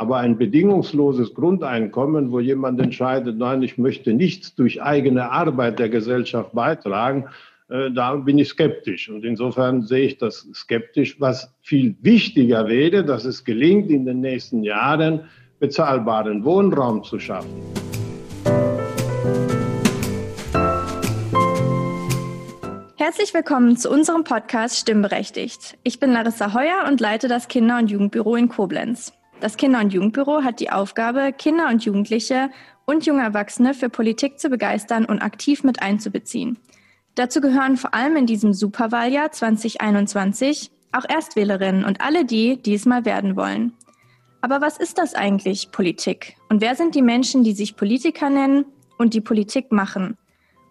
Aber 0.00 0.16
ein 0.16 0.38
bedingungsloses 0.38 1.34
Grundeinkommen, 1.34 2.32
wo 2.32 2.40
jemand 2.40 2.80
entscheidet, 2.80 3.36
nein, 3.36 3.62
ich 3.62 3.76
möchte 3.76 4.14
nichts 4.14 4.54
durch 4.54 4.82
eigene 4.82 5.30
Arbeit 5.30 5.78
der 5.78 5.90
Gesellschaft 5.90 6.54
beitragen, 6.54 7.26
äh, 7.68 7.90
da 7.90 8.14
bin 8.14 8.38
ich 8.38 8.48
skeptisch. 8.48 9.10
Und 9.10 9.26
insofern 9.26 9.82
sehe 9.82 10.06
ich 10.06 10.16
das 10.16 10.48
skeptisch. 10.54 11.20
Was 11.20 11.52
viel 11.60 11.96
wichtiger 12.00 12.66
wäre, 12.66 13.04
dass 13.04 13.26
es 13.26 13.44
gelingt, 13.44 13.90
in 13.90 14.06
den 14.06 14.20
nächsten 14.20 14.62
Jahren 14.62 15.24
bezahlbaren 15.58 16.46
Wohnraum 16.46 17.04
zu 17.04 17.18
schaffen. 17.18 17.60
Herzlich 22.96 23.34
willkommen 23.34 23.76
zu 23.76 23.90
unserem 23.90 24.24
Podcast 24.24 24.78
Stimmberechtigt. 24.78 25.76
Ich 25.82 26.00
bin 26.00 26.10
Larissa 26.10 26.54
Heuer 26.54 26.86
und 26.88 27.00
leite 27.00 27.28
das 27.28 27.48
Kinder- 27.48 27.76
und 27.76 27.90
Jugendbüro 27.90 28.36
in 28.36 28.48
Koblenz. 28.48 29.12
Das 29.40 29.56
Kinder- 29.56 29.80
und 29.80 29.92
Jugendbüro 29.92 30.44
hat 30.44 30.60
die 30.60 30.70
Aufgabe, 30.70 31.32
Kinder 31.32 31.68
und 31.68 31.82
Jugendliche 31.84 32.50
und 32.84 33.06
junge 33.06 33.22
Erwachsene 33.22 33.72
für 33.72 33.88
Politik 33.88 34.38
zu 34.38 34.50
begeistern 34.50 35.06
und 35.06 35.22
aktiv 35.22 35.64
mit 35.64 35.80
einzubeziehen. 35.80 36.58
Dazu 37.14 37.40
gehören 37.40 37.76
vor 37.76 37.94
allem 37.94 38.16
in 38.16 38.26
diesem 38.26 38.52
Superwahljahr 38.52 39.32
2021 39.32 40.70
auch 40.92 41.04
Erstwählerinnen 41.08 41.84
und 41.84 42.02
alle 42.02 42.24
die, 42.24 42.60
die 42.60 42.74
es 42.74 42.84
mal 42.84 43.04
werden 43.04 43.34
wollen. 43.34 43.72
Aber 44.42 44.60
was 44.60 44.76
ist 44.76 44.98
das 44.98 45.14
eigentlich, 45.14 45.70
Politik? 45.70 46.36
Und 46.48 46.60
wer 46.60 46.74
sind 46.74 46.94
die 46.94 47.02
Menschen, 47.02 47.42
die 47.42 47.52
sich 47.52 47.76
Politiker 47.76 48.28
nennen 48.28 48.66
und 48.98 49.14
die 49.14 49.20
Politik 49.20 49.72
machen? 49.72 50.16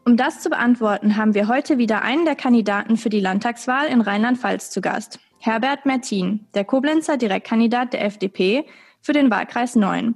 Um 0.06 0.18
das 0.18 0.42
zu 0.42 0.50
beantworten, 0.50 1.18
haben 1.18 1.34
wir 1.34 1.48
heute 1.48 1.78
wieder 1.78 2.02
einen 2.02 2.26
der 2.26 2.36
Kandidaten 2.36 2.98
für 2.98 3.10
die 3.10 3.20
Landtagswahl 3.20 3.88
in 3.88 4.02
Rheinland-Pfalz 4.02 4.72
zu 4.72 4.82
Gast. 4.82 5.20
Herbert 5.42 5.86
Mertin, 5.86 6.46
der 6.54 6.66
Koblenzer 6.66 7.16
Direktkandidat 7.16 7.94
der 7.94 8.04
FDP 8.04 8.66
für 9.02 9.14
den 9.14 9.32
Wahlkreis 9.32 9.76
9. 9.76 10.14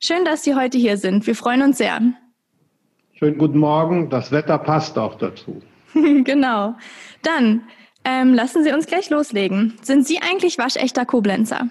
Schön, 0.00 0.24
dass 0.24 0.42
Sie 0.42 0.54
heute 0.54 0.78
hier 0.78 0.96
sind. 0.96 1.26
Wir 1.26 1.34
freuen 1.34 1.62
uns 1.62 1.76
sehr. 1.76 2.00
Schönen 3.12 3.36
guten 3.36 3.58
Morgen. 3.58 4.08
Das 4.08 4.32
Wetter 4.32 4.56
passt 4.56 4.98
auch 4.98 5.16
dazu. 5.16 5.62
genau. 5.92 6.74
Dann 7.22 7.64
ähm, 8.04 8.32
lassen 8.32 8.64
Sie 8.64 8.72
uns 8.72 8.86
gleich 8.86 9.10
loslegen. 9.10 9.74
Sind 9.82 10.06
Sie 10.06 10.20
eigentlich 10.22 10.56
waschechter 10.56 11.04
Koblenzer? 11.04 11.68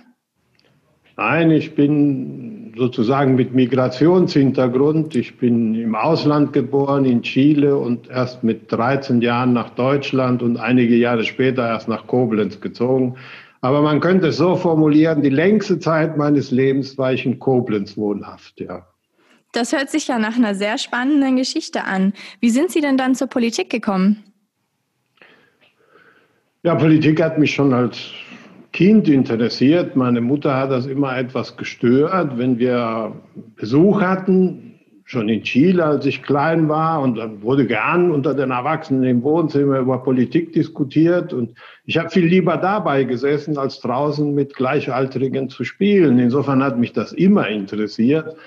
Nein, 1.23 1.52
ich 1.52 1.75
bin 1.75 2.73
sozusagen 2.75 3.36
mit 3.36 3.53
Migrationshintergrund. 3.53 5.16
Ich 5.16 5.38
bin 5.38 5.75
im 5.75 5.94
Ausland 5.94 6.52
geboren, 6.52 7.05
in 7.05 7.22
Chile 7.22 7.77
und 7.77 8.09
erst 8.09 8.44
mit 8.44 8.72
13 8.72 9.22
Jahren 9.22 9.53
nach 9.53 9.69
Deutschland 9.69 10.42
und 10.42 10.58
einige 10.58 10.95
Jahre 10.95 11.23
später 11.23 11.67
erst 11.67 11.88
nach 11.88 12.08
Koblenz 12.08 12.59
gezogen. 12.59 13.17
Aber 13.61 13.83
man 13.83 13.99
könnte 13.99 14.30
es 14.30 14.38
so 14.38 14.55
formulieren, 14.55 15.22
die 15.22 15.30
längste 15.30 15.77
Zeit 15.77 16.17
meines 16.17 16.49
Lebens 16.49 16.97
war 16.97 17.14
ich 17.14 17.23
in 17.23 17.38
Koblenz 17.38 17.97
wohnhaft, 17.97 18.59
ja. 18.59 18.88
Das 19.52 19.73
hört 19.73 19.92
sich 19.92 20.08
ja 20.08 20.17
nach 20.17 20.38
einer 20.38 20.55
sehr 20.55 20.80
spannenden 20.80 21.36
Geschichte 21.36 21.83
an. 21.83 22.14
Wie 22.39 22.49
sind 22.49 22.72
Sie 22.72 22.81
denn 22.81 22.97
dann 22.97 23.14
zur 23.14 23.27
Politik 23.27 23.69
gekommen? 23.69 24.23
Ja, 26.64 26.73
Politik 26.73 27.22
hat 27.22 27.38
mich 27.38 27.53
schon 27.53 27.73
als 27.73 28.11
Kind 28.73 29.09
interessiert. 29.09 29.95
Meine 29.95 30.22
Mutter 30.22 30.55
hat 30.55 30.72
das 30.72 30.86
immer 30.86 31.17
etwas 31.17 31.58
gestört, 31.58 32.38
wenn 32.38 32.58
wir 32.58 33.14
Besuch 33.55 34.02
hatten, 34.02 34.80
schon 35.03 35.27
in 35.27 35.44
Chile, 35.44 35.83
als 35.83 36.05
ich 36.05 36.23
klein 36.23 36.69
war. 36.69 37.02
Und 37.02 37.17
dann 37.17 37.42
wurde 37.42 37.67
gern 37.67 38.11
unter 38.11 38.33
den 38.33 38.52
Erwachsenen 38.52 39.03
im 39.03 39.23
Wohnzimmer 39.23 39.80
über 39.80 40.02
Politik 40.02 40.53
diskutiert. 40.53 41.33
Und 41.33 41.53
ich 41.86 41.97
habe 41.97 42.09
viel 42.09 42.25
lieber 42.25 42.55
dabei 42.55 43.03
gesessen, 43.03 43.58
als 43.58 43.81
draußen 43.81 44.33
mit 44.33 44.55
Gleichaltrigen 44.55 45.49
zu 45.49 45.66
spielen. 45.66 46.17
Insofern 46.17 46.64
hat 46.64 46.77
mich 46.77 46.94
das 46.94 47.11
immer 47.11 47.49
interessiert. 47.49 48.38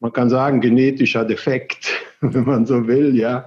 Man 0.00 0.12
kann 0.12 0.30
sagen, 0.30 0.62
genetischer 0.62 1.26
Defekt, 1.26 1.90
wenn 2.22 2.44
man 2.44 2.64
so 2.64 2.86
will, 2.86 3.14
ja. 3.14 3.46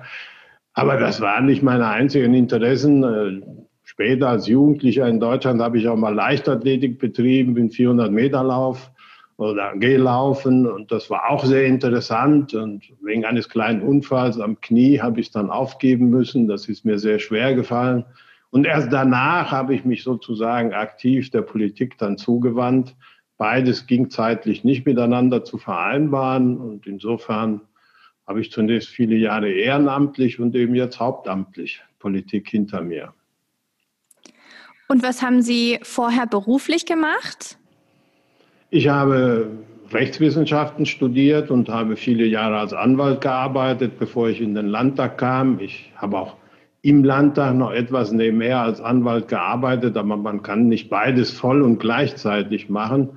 Aber 0.73 0.97
das 0.97 1.19
waren 1.19 1.47
nicht 1.47 1.63
meine 1.63 1.87
einzigen 1.87 2.33
Interessen. 2.33 3.60
Später 4.01 4.29
als 4.29 4.47
Jugendlicher 4.47 5.07
in 5.07 5.19
Deutschland 5.19 5.61
habe 5.61 5.77
ich 5.77 5.87
auch 5.87 5.95
mal 5.95 6.15
Leichtathletik 6.15 6.97
betrieben, 6.97 7.53
bin 7.53 7.69
400 7.69 8.11
Meter 8.11 8.43
Lauf 8.43 8.89
oder 9.37 9.77
gelaufen 9.77 10.65
und 10.65 10.91
das 10.91 11.11
war 11.11 11.29
auch 11.29 11.45
sehr 11.45 11.67
interessant 11.67 12.55
und 12.55 12.81
wegen 13.03 13.25
eines 13.25 13.47
kleinen 13.47 13.83
Unfalls 13.83 14.39
am 14.39 14.59
Knie 14.59 14.99
habe 14.99 15.19
ich 15.19 15.27
es 15.27 15.31
dann 15.31 15.51
aufgeben 15.51 16.09
müssen. 16.09 16.47
Das 16.47 16.67
ist 16.67 16.83
mir 16.83 16.97
sehr 16.97 17.19
schwer 17.19 17.53
gefallen. 17.53 18.03
Und 18.49 18.65
erst 18.65 18.91
danach 18.91 19.51
habe 19.51 19.75
ich 19.75 19.85
mich 19.85 20.01
sozusagen 20.01 20.73
aktiv 20.73 21.29
der 21.29 21.43
Politik 21.43 21.99
dann 21.99 22.17
zugewandt. 22.17 22.95
Beides 23.37 23.85
ging 23.85 24.09
zeitlich 24.09 24.63
nicht 24.63 24.83
miteinander 24.83 25.43
zu 25.43 25.59
vereinbaren 25.59 26.57
und 26.57 26.87
insofern 26.87 27.61
habe 28.25 28.41
ich 28.41 28.51
zunächst 28.51 28.89
viele 28.89 29.15
Jahre 29.15 29.51
ehrenamtlich 29.51 30.39
und 30.39 30.55
eben 30.55 30.73
jetzt 30.73 30.99
hauptamtlich 30.99 31.83
Politik 31.99 32.49
hinter 32.49 32.81
mir. 32.81 33.13
Und 34.91 35.03
was 35.03 35.21
haben 35.21 35.41
Sie 35.41 35.79
vorher 35.83 36.27
beruflich 36.27 36.85
gemacht? 36.85 37.57
Ich 38.71 38.89
habe 38.89 39.47
Rechtswissenschaften 39.89 40.85
studiert 40.85 41.49
und 41.49 41.69
habe 41.69 41.95
viele 41.95 42.25
Jahre 42.25 42.57
als 42.57 42.73
Anwalt 42.73 43.21
gearbeitet, 43.21 43.97
bevor 43.97 44.27
ich 44.27 44.41
in 44.41 44.53
den 44.53 44.67
Landtag 44.67 45.17
kam. 45.17 45.61
Ich 45.61 45.93
habe 45.95 46.19
auch 46.19 46.35
im 46.81 47.05
Landtag 47.05 47.55
noch 47.55 47.71
etwas 47.71 48.11
nebenher 48.11 48.59
als 48.59 48.81
Anwalt 48.81 49.29
gearbeitet, 49.29 49.95
aber 49.95 50.17
man 50.17 50.43
kann 50.43 50.67
nicht 50.67 50.89
beides 50.89 51.31
voll 51.31 51.61
und 51.61 51.79
gleichzeitig 51.79 52.67
machen. 52.67 53.11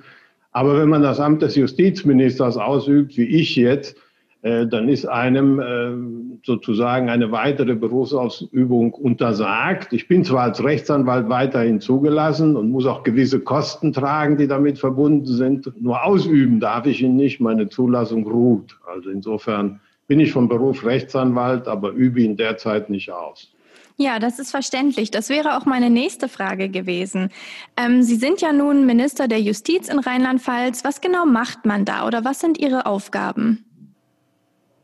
Aber 0.53 0.79
wenn 0.79 0.89
man 0.89 1.03
das 1.03 1.19
Amt 1.19 1.43
des 1.43 1.57
Justizministers 1.57 2.57
ausübt, 2.57 3.17
wie 3.17 3.27
ich 3.27 3.57
jetzt, 3.57 3.97
dann 4.45 4.91
ist 4.91 5.07
einem 5.07 5.59
äh, 5.59 6.45
sozusagen 6.45 7.09
eine 7.09 7.33
weitere 7.33 7.75
Berufsausübung 7.75 8.93
untersagt. 8.93 9.95
Ich 9.95 10.07
bin 10.07 10.23
zwar 10.23 10.43
als 10.43 10.63
Rechtsanwalt 10.63 11.31
weiterhin 11.31 11.81
zugelassen 11.81 12.55
und 12.55 12.71
muss 12.71 12.85
auch 12.85 13.05
gewisse 13.05 13.41
Kosten 13.41 13.95
tragen, 13.95 14.37
die 14.37 14.47
damit 14.47 14.79
verbunden 14.79 15.25
sind. 15.25 15.73
Nur 15.81 16.05
ausüben 16.05 16.61
darf 16.61 16.85
ich 16.85 17.01
ihn 17.01 17.17
nicht. 17.17 17.41
Meine 17.41 17.71
Zulassung 17.71 18.27
ruht. 18.27 18.79
Also 18.87 19.09
insofern 19.09 19.81
bin 20.09 20.21
ich 20.21 20.33
vom 20.33 20.47
Beruf 20.47 20.85
Rechtsanwalt, 20.85 21.67
aber 21.67 21.93
übe 21.93 22.21
ihn 22.21 22.37
derzeit 22.37 22.91
nicht 22.91 23.11
aus. 23.11 23.51
Ja, 23.97 24.19
das 24.19 24.39
ist 24.39 24.51
verständlich. 24.51 25.11
Das 25.11 25.31
wäre 25.31 25.57
auch 25.57 25.65
meine 25.65 25.89
nächste 25.89 26.29
Frage 26.29 26.69
gewesen. 26.69 27.31
Ähm, 27.79 28.03
Sie 28.03 28.17
sind 28.17 28.43
ja 28.43 28.53
nun 28.53 28.85
Minister 28.85 29.27
der 29.27 29.41
Justiz 29.41 29.89
in 29.89 30.01
Rheinland-Pfalz. 30.01 30.85
Was 30.85 31.01
genau 31.01 31.25
macht 31.25 31.65
man 31.65 31.87
da 31.87 32.07
oder 32.07 32.27
was 32.27 32.41
sind 32.41 32.59
Ihre 32.59 32.85
Aufgaben? 32.85 33.65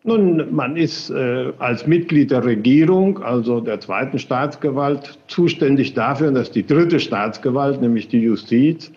Nun, 0.03 0.55
man 0.55 0.77
ist 0.77 1.11
äh, 1.11 1.53
als 1.59 1.87
Mitglied 1.87 2.31
der 2.31 2.45
Regierung, 2.45 3.23
also 3.23 3.61
der 3.61 3.81
zweiten 3.81 4.19
Staatsgewalt, 4.19 5.19
zuständig 5.29 5.93
dafür, 5.93 6.33
dass 6.33 6.51
die 6.51 6.67
dritte 6.67 7.01
Staatsgewalt, 7.01 7.83
nämlich 7.83 8.09
die 8.09 8.21
Justiz, 8.21 8.91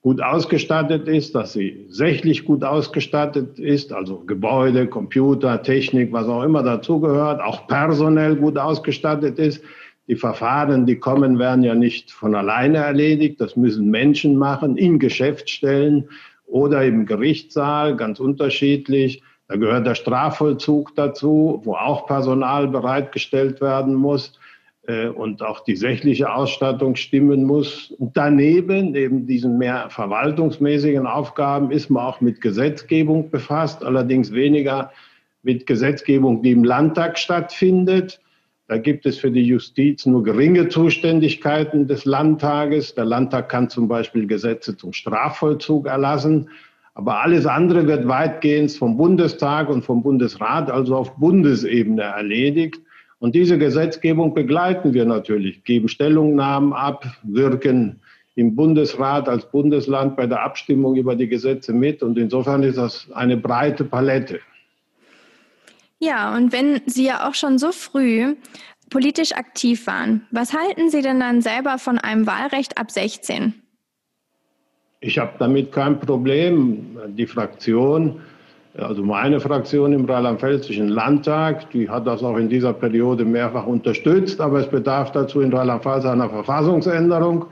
gut 0.00 0.22
ausgestattet 0.22 1.08
ist, 1.08 1.34
dass 1.34 1.54
sie 1.54 1.86
sächlich 1.88 2.44
gut 2.44 2.62
ausgestattet 2.62 3.58
ist, 3.58 3.92
also 3.92 4.18
Gebäude, 4.26 4.86
Computer, 4.86 5.60
Technik, 5.62 6.12
was 6.12 6.28
auch 6.28 6.44
immer 6.44 6.62
dazugehört, 6.62 7.40
auch 7.40 7.66
personell 7.66 8.36
gut 8.36 8.56
ausgestattet 8.56 9.38
ist. 9.38 9.64
Die 10.06 10.16
Verfahren, 10.16 10.84
die 10.84 10.96
kommen, 10.96 11.38
werden 11.38 11.64
ja 11.64 11.74
nicht 11.74 12.12
von 12.12 12.34
alleine 12.34 12.78
erledigt. 12.78 13.40
Das 13.40 13.56
müssen 13.56 13.90
Menschen 13.90 14.36
machen 14.36 14.76
in 14.76 14.98
Geschäftsstellen 14.98 16.10
oder 16.46 16.84
im 16.84 17.06
Gerichtssaal, 17.06 17.96
ganz 17.96 18.20
unterschiedlich. 18.20 19.22
Da 19.48 19.56
gehört 19.56 19.86
der 19.86 19.94
Strafvollzug 19.94 20.94
dazu, 20.96 21.60
wo 21.64 21.74
auch 21.74 22.06
Personal 22.06 22.68
bereitgestellt 22.68 23.60
werden 23.60 23.94
muss 23.94 24.38
äh, 24.86 25.08
und 25.08 25.42
auch 25.42 25.60
die 25.60 25.76
sächliche 25.76 26.32
Ausstattung 26.32 26.96
stimmen 26.96 27.44
muss. 27.44 27.90
Und 27.98 28.16
daneben, 28.16 28.92
neben 28.92 29.26
diesen 29.26 29.58
mehr 29.58 29.90
verwaltungsmäßigen 29.90 31.06
Aufgaben, 31.06 31.70
ist 31.70 31.90
man 31.90 32.04
auch 32.04 32.20
mit 32.20 32.40
Gesetzgebung 32.40 33.30
befasst, 33.30 33.84
allerdings 33.84 34.32
weniger 34.32 34.92
mit 35.42 35.66
Gesetzgebung, 35.66 36.42
die 36.42 36.52
im 36.52 36.64
Landtag 36.64 37.18
stattfindet. 37.18 38.20
Da 38.66 38.78
gibt 38.78 39.04
es 39.04 39.18
für 39.18 39.30
die 39.30 39.42
Justiz 39.42 40.06
nur 40.06 40.22
geringe 40.22 40.68
Zuständigkeiten 40.68 41.86
des 41.86 42.06
Landtages. 42.06 42.94
Der 42.94 43.04
Landtag 43.04 43.50
kann 43.50 43.68
zum 43.68 43.88
Beispiel 43.88 44.26
Gesetze 44.26 44.74
zum 44.74 44.94
Strafvollzug 44.94 45.86
erlassen. 45.86 46.48
Aber 46.94 47.20
alles 47.20 47.44
andere 47.44 47.86
wird 47.86 48.06
weitgehend 48.06 48.70
vom 48.70 48.96
Bundestag 48.96 49.68
und 49.68 49.84
vom 49.84 50.02
Bundesrat, 50.02 50.70
also 50.70 50.96
auf 50.96 51.16
Bundesebene 51.16 52.02
erledigt. 52.02 52.80
Und 53.18 53.34
diese 53.34 53.58
Gesetzgebung 53.58 54.34
begleiten 54.34 54.94
wir 54.94 55.04
natürlich, 55.04 55.64
geben 55.64 55.88
Stellungnahmen 55.88 56.72
ab, 56.72 57.04
wirken 57.22 58.00
im 58.36 58.54
Bundesrat 58.54 59.28
als 59.28 59.50
Bundesland 59.50 60.16
bei 60.16 60.26
der 60.26 60.42
Abstimmung 60.42 60.96
über 60.96 61.16
die 61.16 61.28
Gesetze 61.28 61.72
mit. 61.72 62.02
Und 62.02 62.18
insofern 62.18 62.62
ist 62.62 62.78
das 62.78 63.08
eine 63.12 63.36
breite 63.36 63.84
Palette. 63.84 64.40
Ja, 65.98 66.36
und 66.36 66.52
wenn 66.52 66.80
Sie 66.86 67.06
ja 67.06 67.28
auch 67.28 67.34
schon 67.34 67.58
so 67.58 67.72
früh 67.72 68.36
politisch 68.90 69.32
aktiv 69.32 69.86
waren, 69.86 70.26
was 70.30 70.52
halten 70.52 70.90
Sie 70.90 71.02
denn 71.02 71.18
dann 71.18 71.40
selber 71.40 71.78
von 71.78 71.98
einem 71.98 72.26
Wahlrecht 72.26 72.78
ab 72.78 72.90
16? 72.90 73.54
Ich 75.06 75.18
habe 75.18 75.32
damit 75.38 75.70
kein 75.70 76.00
Problem. 76.00 76.96
Die 77.08 77.26
Fraktion, 77.26 78.20
also 78.78 79.02
meine 79.02 79.38
Fraktion 79.38 79.92
im 79.92 80.06
Rheinland-Pfälzischen 80.06 80.88
Landtag, 80.88 81.70
die 81.72 81.90
hat 81.90 82.06
das 82.06 82.22
auch 82.22 82.38
in 82.38 82.48
dieser 82.48 82.72
Periode 82.72 83.26
mehrfach 83.26 83.66
unterstützt, 83.66 84.40
aber 84.40 84.60
es 84.60 84.66
bedarf 84.66 85.12
dazu 85.12 85.42
in 85.42 85.52
Rheinland-Pfalz 85.52 86.06
einer 86.06 86.30
Verfassungsänderung. 86.30 87.44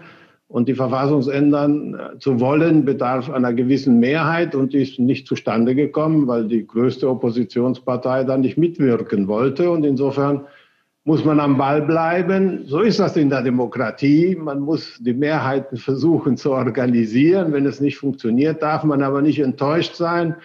Und 0.48 0.66
die 0.66 0.74
Verfassung 0.74 1.30
ändern 1.30 1.98
zu 2.20 2.40
wollen, 2.40 2.86
bedarf 2.86 3.28
einer 3.30 3.52
gewissen 3.52 4.00
Mehrheit 4.00 4.54
und 4.54 4.72
die 4.72 4.82
ist 4.82 4.98
nicht 4.98 5.26
zustande 5.26 5.74
gekommen, 5.74 6.26
weil 6.28 6.48
die 6.48 6.66
größte 6.66 7.06
Oppositionspartei 7.08 8.24
dann 8.24 8.40
nicht 8.40 8.56
mitwirken 8.56 9.28
wollte. 9.28 9.70
Und 9.70 9.84
insofern 9.84 10.42
muss 11.04 11.24
man 11.24 11.40
am 11.40 11.58
Ball 11.58 11.82
bleiben. 11.82 12.64
So 12.66 12.80
ist 12.80 13.00
das 13.00 13.16
in 13.16 13.28
der 13.28 13.42
Demokratie. 13.42 14.36
Man 14.36 14.60
muss 14.60 14.98
die 15.00 15.14
Mehrheiten 15.14 15.76
versuchen 15.76 16.36
zu 16.36 16.52
organisieren. 16.52 17.52
Wenn 17.52 17.66
es 17.66 17.80
nicht 17.80 17.96
funktioniert, 17.96 18.62
darf 18.62 18.84
man 18.84 19.02
aber 19.02 19.20
nicht 19.20 19.40
enttäuscht 19.40 19.96
sein. 19.96 20.36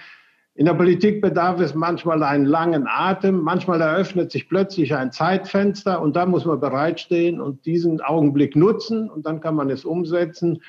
In 0.55 0.65
der 0.65 0.73
Politik 0.73 1.21
bedarf 1.21 1.59
es 1.59 1.75
manchmal 1.75 2.23
einen 2.23 2.45
langen 2.45 2.87
Atem. 2.87 3.41
Manchmal 3.41 3.79
eröffnet 3.79 4.31
sich 4.31 4.49
plötzlich 4.49 4.95
ein 4.95 5.11
Zeitfenster 5.11 6.01
und 6.01 6.15
da 6.15 6.25
muss 6.25 6.45
man 6.45 6.59
bereitstehen 6.59 7.39
und 7.39 7.63
diesen 7.67 8.01
Augenblick 8.01 8.55
nutzen 8.55 9.11
und 9.11 9.27
dann 9.27 9.39
kann 9.39 9.53
man 9.53 9.69
es 9.69 9.85
umsetzen. 9.85 10.63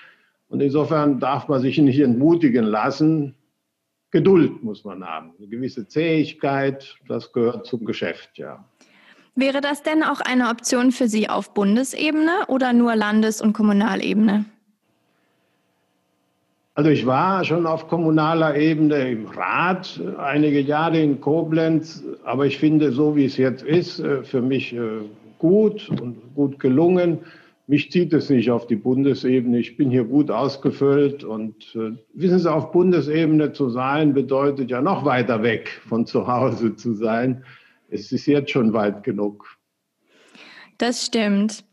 Und 0.49 0.61
insofern 0.61 1.19
darf 1.19 1.49
man 1.49 1.63
sich 1.63 1.79
nicht 1.79 1.99
entmutigen 2.01 2.67
lassen. 2.67 3.35
Geduld 4.11 4.63
muss 4.63 4.85
man 4.85 5.03
haben, 5.03 5.33
eine 5.39 5.49
gewisse 5.49 5.89
Zähigkeit, 5.89 6.97
das 7.09 7.33
gehört 7.33 7.65
zum 7.67 7.87
Geschäft, 7.87 8.37
ja. 8.37 8.65
Wäre 9.39 9.61
das 9.61 9.85
denn 9.85 10.03
auch 10.03 10.21
eine 10.21 10.49
Option 10.49 10.91
für 10.91 11.07
Sie 11.07 11.29
auf 11.29 11.55
Bundesebene 11.55 12.47
oder 12.49 12.73
nur 12.73 12.97
Landes- 12.97 13.41
und 13.41 13.53
Kommunalebene? 13.53 14.47
Also 16.75 16.91
ich 16.91 17.07
war 17.07 17.45
schon 17.45 17.65
auf 17.65 17.87
kommunaler 17.87 18.57
Ebene 18.57 18.97
im 19.13 19.27
Rat 19.27 20.01
einige 20.19 20.59
Jahre 20.59 21.01
in 21.01 21.21
Koblenz, 21.21 22.03
aber 22.25 22.47
ich 22.47 22.59
finde, 22.59 22.91
so 22.91 23.15
wie 23.15 23.27
es 23.27 23.37
jetzt 23.37 23.63
ist, 23.63 24.01
äh, 24.01 24.25
für 24.25 24.43
mich 24.43 24.73
äh, 24.73 24.81
gut 25.39 25.89
und 25.89 26.17
gut 26.35 26.59
gelungen. 26.59 27.19
Mich 27.69 27.93
zieht 27.93 28.13
es 28.15 28.31
nicht 28.31 28.51
auf 28.51 28.67
die 28.67 28.75
Bundesebene. 28.75 29.61
Ich 29.61 29.77
bin 29.77 29.89
hier 29.89 30.03
gut 30.03 30.33
ausgefüllt 30.33 31.23
und 31.23 31.77
äh, 31.77 31.93
wissen 32.13 32.41
Sie, 32.41 32.53
auf 32.53 32.73
Bundesebene 32.73 33.53
zu 33.53 33.69
sein, 33.69 34.15
bedeutet 34.15 34.69
ja 34.69 34.83
noch 34.83 35.05
weiter 35.05 35.45
weg 35.45 35.81
von 35.89 36.07
zu 36.07 36.27
Hause 36.27 36.75
zu 36.75 36.95
sein 36.95 37.45
es 37.89 38.13
ist 38.13 38.27
jetzt 38.27 38.51
schon 38.51 38.73
weit 38.73 39.03
genug. 39.03 39.57
Das 40.79 41.05
stimmt. 41.05 41.65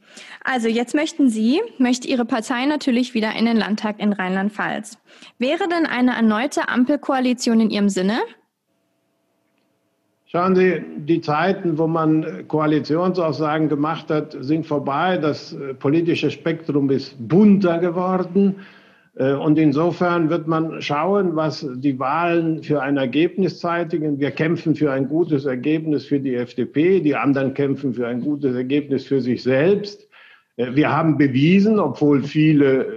Also 0.44 0.68
jetzt 0.68 0.96
möchten 0.96 1.30
Sie, 1.30 1.62
möchte 1.78 2.08
Ihre 2.08 2.26
Partei 2.26 2.66
natürlich 2.66 3.14
wieder 3.14 3.36
in 3.36 3.46
den 3.46 3.58
Landtag 3.58 4.00
in 4.00 4.14
Rheinland-Pfalz. 4.14 4.98
Wäre 5.40 5.68
denn 5.68 5.86
eine 5.86 6.16
erneute 6.16 6.70
Ampelkoalition 6.70 7.60
in 7.60 7.70
Ihrem 7.70 7.90
Sinne? 7.90 8.20
Schauen 10.28 10.56
Sie, 10.56 10.82
die 10.98 11.22
Zeiten, 11.22 11.78
wo 11.78 11.88
man 11.88 12.48
Koalitionsaussagen 12.48 13.70
gemacht 13.70 14.10
hat, 14.10 14.36
sind 14.40 14.66
vorbei. 14.66 15.18
Das 15.18 15.54
äh, 15.54 15.74
politische 15.74 16.32
Spektrum 16.32 16.90
ist 16.90 17.16
bunter 17.28 17.80
geworden. 17.80 18.56
Äh, 19.16 19.34
und 19.34 19.58
insofern 19.58 20.30
wird 20.30 20.48
man 20.48 20.82
schauen, 20.82 21.36
was 21.36 21.68
die 21.76 21.98
Wahlen 22.00 22.64
für 22.64 22.82
ein 22.82 22.98
Ergebnis 22.98 23.60
zeitigen. 23.60 24.20
Wir 24.20 24.32
kämpfen 24.32 24.76
für 24.76 24.92
ein 24.92 25.08
gutes 25.08 25.46
Ergebnis 25.46 26.06
für 26.06 26.20
die 26.20 26.36
FDP, 26.36 27.00
die 27.00 27.16
anderen 27.16 27.54
kämpfen 27.54 27.94
für 27.94 28.08
ein 28.08 28.22
gutes 28.22 28.56
Ergebnis 28.56 29.06
für 29.06 29.22
sich 29.22 29.44
selbst. 29.44 30.08
Äh, 30.58 30.76
wir 30.76 30.92
haben 30.92 31.18
bewiesen, 31.18 31.80
obwohl 31.80 32.24
viele 32.24 32.86
äh, 32.86 32.90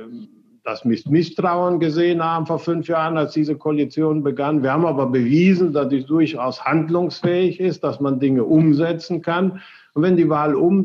das 0.64 0.84
Misstrauen 0.84 1.80
gesehen 1.80 2.22
haben 2.22 2.44
vor 2.44 2.58
fünf 2.58 2.88
Jahren, 2.88 3.16
als 3.16 3.32
diese 3.32 3.56
Koalition 3.56 4.22
begann. 4.22 4.62
Wir 4.62 4.70
haben 4.70 4.84
aber 4.84 5.06
bewiesen, 5.06 5.72
dass 5.72 5.88
sie 5.88 6.04
durchaus 6.04 6.62
handlungsfähig 6.62 7.58
ist, 7.58 7.82
dass 7.82 8.00
man 8.00 8.20
Dinge 8.20 8.44
umsetzen 8.44 9.22
kann. 9.22 9.62
Und 9.94 10.02
wenn 10.02 10.18
die 10.18 10.28
Wahl 10.28 10.54
um 10.54 10.84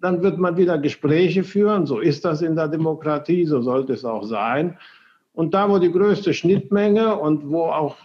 dann 0.00 0.22
wird 0.22 0.38
man 0.38 0.56
wieder 0.56 0.78
Gespräche 0.78 1.44
führen. 1.44 1.86
So 1.86 2.00
ist 2.00 2.24
das 2.24 2.42
in 2.42 2.56
der 2.56 2.68
Demokratie, 2.68 3.44
so 3.46 3.60
sollte 3.60 3.92
es 3.92 4.04
auch 4.04 4.24
sein. 4.24 4.78
Und 5.32 5.54
da, 5.54 5.68
wo 5.68 5.78
die 5.78 5.92
größte 5.92 6.34
Schnittmenge 6.34 7.16
und 7.16 7.50
wo 7.50 7.64
auch 7.64 7.96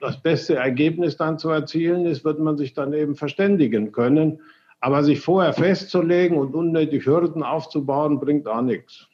das 0.00 0.20
beste 0.20 0.56
Ergebnis 0.56 1.16
dann 1.16 1.38
zu 1.38 1.50
erzielen 1.50 2.06
ist, 2.06 2.24
wird 2.24 2.38
man 2.38 2.56
sich 2.56 2.74
dann 2.74 2.92
eben 2.92 3.16
verständigen 3.16 3.92
können. 3.92 4.40
Aber 4.80 5.02
sich 5.02 5.20
vorher 5.20 5.52
festzulegen 5.52 6.38
und 6.38 6.54
unnötig 6.54 7.04
Hürden 7.04 7.42
aufzubauen, 7.42 8.20
bringt 8.20 8.46
auch 8.46 8.62
nichts. 8.62 9.08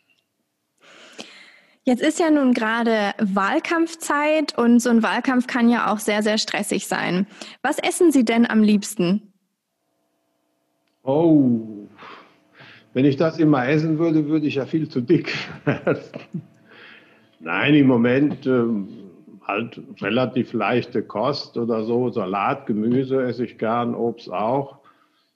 Jetzt 1.86 2.02
ist 2.02 2.18
ja 2.18 2.30
nun 2.30 2.54
gerade 2.54 3.12
Wahlkampfzeit 3.18 4.56
und 4.58 4.80
so 4.80 4.88
ein 4.90 5.02
Wahlkampf 5.02 5.46
kann 5.46 5.68
ja 5.68 5.92
auch 5.92 5.98
sehr, 5.98 6.22
sehr 6.22 6.38
stressig 6.38 6.86
sein. 6.86 7.26
Was 7.62 7.78
essen 7.78 8.10
Sie 8.10 8.24
denn 8.24 8.46
am 8.48 8.62
liebsten? 8.62 9.34
Oh, 11.02 11.60
wenn 12.94 13.04
ich 13.04 13.16
das 13.16 13.38
immer 13.38 13.68
essen 13.68 13.98
würde, 13.98 14.28
würde 14.28 14.46
ich 14.46 14.54
ja 14.54 14.66
viel 14.66 14.88
zu 14.88 15.00
dick 15.00 15.34
werden. 15.64 15.98
Nein, 17.40 17.74
im 17.74 17.88
Moment 17.88 18.46
äh, 18.46 18.64
halt 19.46 19.80
relativ 20.00 20.52
leichte 20.54 21.02
Kost 21.02 21.58
oder 21.58 21.84
so. 21.84 22.08
Salat, 22.10 22.66
Gemüse 22.66 23.22
esse 23.22 23.44
ich 23.44 23.58
gern, 23.58 23.94
Obst 23.94 24.32
auch. 24.32 24.78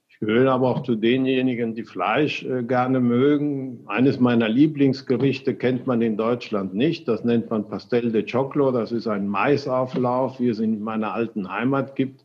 Ich 0.09 0.21
gehöre 0.21 0.53
aber 0.53 0.69
auch 0.69 0.83
zu 0.83 0.97
denjenigen, 0.97 1.75
die 1.75 1.85
Fleisch 1.85 2.45
äh, 2.45 2.63
gerne 2.63 3.01
mögen. 3.01 3.81
Eines 3.87 4.19
meiner 4.19 4.49
Lieblingsgerichte 4.49 5.55
kennt 5.55 5.87
man 5.87 6.01
in 6.01 6.17
Deutschland 6.17 6.75
nicht. 6.75 7.07
Das 7.09 7.25
nennt 7.25 7.51
man 7.51 7.69
Pastel 7.69 8.11
de 8.11 8.25
Choclo. 8.25 8.73
Das 8.73 8.91
ist 8.91 9.07
ein 9.07 9.29
Maisauflauf, 9.29 10.41
wie 10.41 10.49
es 10.49 10.61
in 10.61 10.81
meiner 10.81 11.13
alten 11.13 11.51
Heimat 11.51 11.95
gibt. 11.95 12.25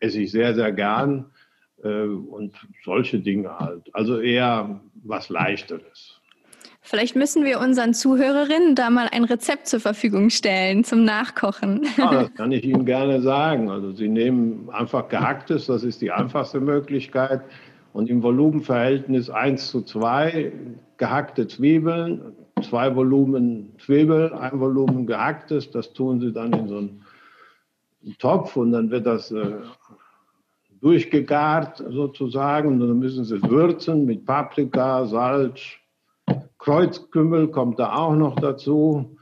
Esse 0.00 0.20
ich 0.20 0.30
sehr, 0.30 0.54
sehr 0.54 0.72
gern. 0.72 1.26
Äh, 1.86 2.06
und 2.06 2.54
solche 2.84 3.18
Dinge 3.18 3.58
halt. 3.58 3.82
Also 3.92 4.20
eher 4.20 4.80
was 5.04 5.28
Leichteres. 5.28 6.20
Vielleicht 6.82 7.16
müssen 7.16 7.44
wir 7.44 7.58
unseren 7.58 7.94
Zuhörerinnen 7.94 8.76
da 8.76 8.90
mal 8.90 9.08
ein 9.10 9.24
Rezept 9.24 9.66
zur 9.66 9.80
Verfügung 9.80 10.30
stellen 10.30 10.84
zum 10.84 11.04
Nachkochen. 11.04 11.84
Ja, 11.96 12.10
das 12.12 12.34
kann 12.34 12.52
ich 12.52 12.64
Ihnen 12.64 12.86
gerne 12.86 13.20
sagen. 13.22 13.70
Also 13.70 13.92
Sie 13.92 14.08
nehmen 14.08 14.70
einfach 14.70 15.08
gehacktes, 15.08 15.66
das 15.66 15.82
ist 15.82 16.00
die 16.00 16.12
einfachste 16.12 16.60
Möglichkeit. 16.60 17.40
Und 17.92 18.08
im 18.08 18.22
Volumenverhältnis 18.22 19.30
1 19.30 19.70
zu 19.70 19.82
2 19.82 20.52
gehackte 20.96 21.48
Zwiebeln, 21.48 22.20
zwei 22.62 22.94
Volumen 22.94 23.74
Zwiebel, 23.78 24.32
ein 24.32 24.60
Volumen 24.60 25.06
gehacktes. 25.06 25.70
Das 25.70 25.92
tun 25.92 26.20
Sie 26.20 26.32
dann 26.32 26.52
in 26.52 26.68
so 26.68 26.76
einen 26.78 27.04
Topf 28.18 28.56
und 28.56 28.72
dann 28.72 28.90
wird 28.90 29.06
das 29.06 29.32
äh, 29.32 29.54
durchgegart 30.86 31.82
sozusagen. 31.88 32.68
Und 32.68 32.80
dann 32.80 32.98
müssen 33.00 33.24
sie 33.24 33.42
würzen 33.42 34.04
mit 34.04 34.24
Paprika, 34.24 35.04
Salz, 35.06 35.60
Kreuzkümmel 36.58 37.48
kommt 37.48 37.80
da 37.80 37.96
auch 37.96 38.14
noch 38.14 38.36
dazu. 38.36 39.16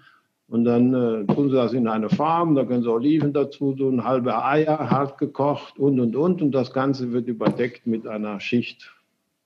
Und 0.47 0.67
dann 0.67 0.93
äh, 0.93 1.35
tun 1.35 1.49
sie 1.49 1.57
das 1.57 1.73
in 1.73 1.89
eine 1.89 2.11
Form, 2.11 2.55
da 2.55 2.65
können 2.65 2.83
sie 2.83 2.93
Oliven 2.93 3.33
dazu 3.33 3.73
tun, 3.73 4.05
halbe 4.05 4.45
Eier, 4.45 4.91
hart 4.91 5.17
gekocht 5.17 5.79
und, 5.79 5.99
und, 5.99 6.15
und. 6.15 6.43
Und 6.43 6.53
das 6.53 6.75
Ganze 6.75 7.13
wird 7.13 7.29
überdeckt 7.29 7.87
mit 7.87 8.07
einer 8.07 8.41
Schicht 8.41 8.93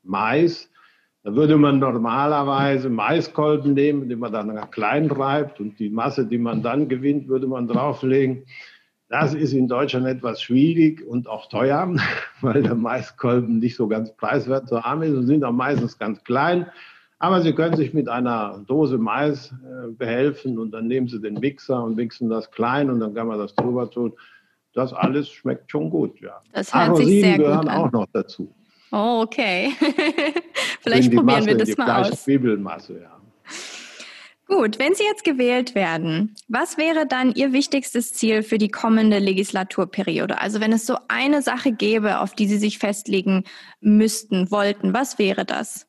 Mais. 0.02 0.68
Da 1.22 1.37
würde 1.37 1.56
man 1.56 1.78
normalerweise 1.78 2.90
Maiskolben 2.90 3.75
nehmen, 3.75 4.08
die 4.08 4.16
man 4.16 4.32
dann 4.32 4.70
klein 4.72 5.08
reibt 5.08 5.60
und 5.60 5.78
die 5.78 5.88
Masse, 5.88 6.26
die 6.26 6.38
man 6.38 6.62
dann 6.62 6.88
gewinnt, 6.88 7.28
würde 7.28 7.46
man 7.46 7.68
drauflegen. 7.68 8.44
Das 9.08 9.32
ist 9.32 9.54
in 9.54 9.68
Deutschland 9.68 10.06
etwas 10.06 10.42
schwierig 10.42 11.06
und 11.06 11.28
auch 11.28 11.48
teuer, 11.48 11.94
weil 12.42 12.62
der 12.62 12.74
Maiskolben 12.74 13.58
nicht 13.58 13.76
so 13.76 13.88
ganz 13.88 14.14
preiswert 14.14 14.68
zu 14.68 14.82
haben 14.82 15.02
ist 15.02 15.14
und 15.14 15.26
sind 15.26 15.44
auch 15.44 15.52
meistens 15.52 15.98
ganz 15.98 16.22
klein. 16.24 16.66
Aber 17.18 17.40
Sie 17.40 17.52
können 17.52 17.76
sich 17.76 17.94
mit 17.94 18.08
einer 18.08 18.62
Dose 18.66 18.98
Mais 18.98 19.52
äh, 19.52 19.90
behelfen 19.90 20.58
und 20.58 20.70
dann 20.70 20.86
nehmen 20.86 21.08
Sie 21.08 21.20
den 21.20 21.34
Mixer 21.34 21.82
und 21.82 21.96
mixen 21.96 22.28
das 22.28 22.50
klein 22.50 22.90
und 22.90 23.00
dann 23.00 23.14
kann 23.14 23.26
man 23.26 23.38
das 23.38 23.54
drüber 23.54 23.90
tun. 23.90 24.12
Das 24.74 24.92
alles 24.92 25.28
schmeckt 25.28 25.70
schon 25.70 25.90
gut, 25.90 26.20
ja. 26.20 26.40
Das 26.52 26.72
hört 26.72 26.90
Arosinen 26.90 27.10
sich 27.10 27.20
sehr 27.22 27.38
gehören 27.38 27.60
gut 27.62 27.70
an. 27.70 27.76
auch 27.76 27.92
noch 27.92 28.06
dazu. 28.12 28.54
Oh, 28.92 29.22
okay. 29.24 29.70
Vielleicht 30.80 31.12
probieren 31.12 31.26
Masse, 31.26 31.46
wir 31.46 31.56
das 31.56 31.76
mal 31.76 32.00
aus. 32.02 32.24
Zwiebelmasse, 32.24 33.00
ja. 33.00 33.17
Gut, 34.49 34.78
wenn 34.78 34.95
Sie 34.95 35.05
jetzt 35.05 35.25
gewählt 35.25 35.75
werden, 35.75 36.35
was 36.49 36.78
wäre 36.78 37.07
dann 37.07 37.35
Ihr 37.35 37.52
wichtigstes 37.52 38.14
Ziel 38.14 38.43
für 38.43 38.57
die 38.57 38.71
kommende 38.71 39.19
Legislaturperiode? 39.19 40.40
Also 40.40 40.59
wenn 40.62 40.73
es 40.73 40.87
so 40.87 40.97
eine 41.09 41.43
Sache 41.43 41.71
gäbe, 41.71 42.21
auf 42.21 42.35
die 42.35 42.47
Sie 42.47 42.57
sich 42.57 42.78
festlegen 42.78 43.45
müssten, 43.83 44.50
wollten, 44.50 44.95
was 44.95 45.19
wäre 45.19 45.45
das? 45.45 45.87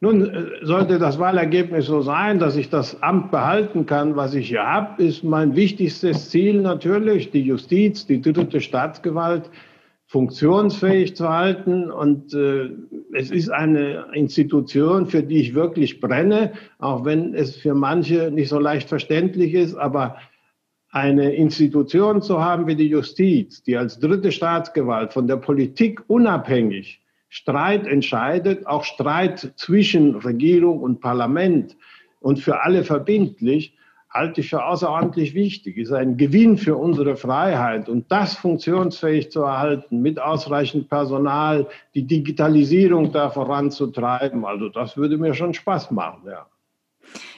Nun, 0.00 0.28
äh, 0.28 0.44
sollte 0.62 0.98
das 0.98 1.20
Wahlergebnis 1.20 1.86
so 1.86 2.02
sein, 2.02 2.40
dass 2.40 2.56
ich 2.56 2.68
das 2.68 3.00
Amt 3.00 3.30
behalten 3.30 3.86
kann, 3.86 4.16
was 4.16 4.34
ich 4.34 4.48
hier 4.48 4.64
habe, 4.64 5.02
ist 5.04 5.22
mein 5.22 5.54
wichtigstes 5.54 6.30
Ziel 6.30 6.60
natürlich 6.60 7.30
die 7.30 7.42
Justiz, 7.42 8.06
die 8.06 8.20
dritte 8.20 8.60
Staatsgewalt 8.60 9.48
funktionsfähig 10.16 11.14
zu 11.14 11.28
halten. 11.28 11.90
Und 11.90 12.32
äh, 12.32 12.70
es 13.12 13.30
ist 13.30 13.50
eine 13.50 14.06
Institution, 14.14 15.04
für 15.04 15.22
die 15.22 15.40
ich 15.40 15.54
wirklich 15.54 16.00
brenne, 16.00 16.52
auch 16.78 17.04
wenn 17.04 17.34
es 17.34 17.54
für 17.54 17.74
manche 17.74 18.30
nicht 18.30 18.48
so 18.48 18.58
leicht 18.58 18.88
verständlich 18.88 19.52
ist. 19.52 19.74
Aber 19.74 20.16
eine 20.88 21.34
Institution 21.34 22.22
zu 22.22 22.42
haben 22.42 22.66
wie 22.66 22.76
die 22.76 22.88
Justiz, 22.88 23.62
die 23.62 23.76
als 23.76 23.98
dritte 23.98 24.32
Staatsgewalt 24.32 25.12
von 25.12 25.26
der 25.26 25.36
Politik 25.36 26.00
unabhängig 26.06 27.02
Streit 27.28 27.86
entscheidet, 27.86 28.66
auch 28.66 28.84
Streit 28.84 29.52
zwischen 29.56 30.14
Regierung 30.14 30.80
und 30.80 31.02
Parlament 31.02 31.76
und 32.20 32.38
für 32.38 32.62
alle 32.62 32.84
verbindlich, 32.84 33.75
halte 34.16 34.40
ich 34.40 34.50
für 34.50 34.64
außerordentlich 34.64 35.34
wichtig, 35.34 35.76
ist 35.76 35.92
ein 35.92 36.16
Gewinn 36.16 36.56
für 36.56 36.76
unsere 36.76 37.16
Freiheit 37.16 37.88
und 37.88 38.10
das 38.10 38.34
funktionsfähig 38.34 39.30
zu 39.30 39.42
erhalten, 39.42 40.00
mit 40.00 40.18
ausreichend 40.18 40.88
Personal, 40.88 41.66
die 41.94 42.02
Digitalisierung 42.02 43.12
da 43.12 43.30
voranzutreiben. 43.30 44.44
Also 44.44 44.68
das 44.68 44.96
würde 44.96 45.18
mir 45.18 45.34
schon 45.34 45.54
Spaß 45.54 45.90
machen, 45.90 46.22
ja. 46.26 46.46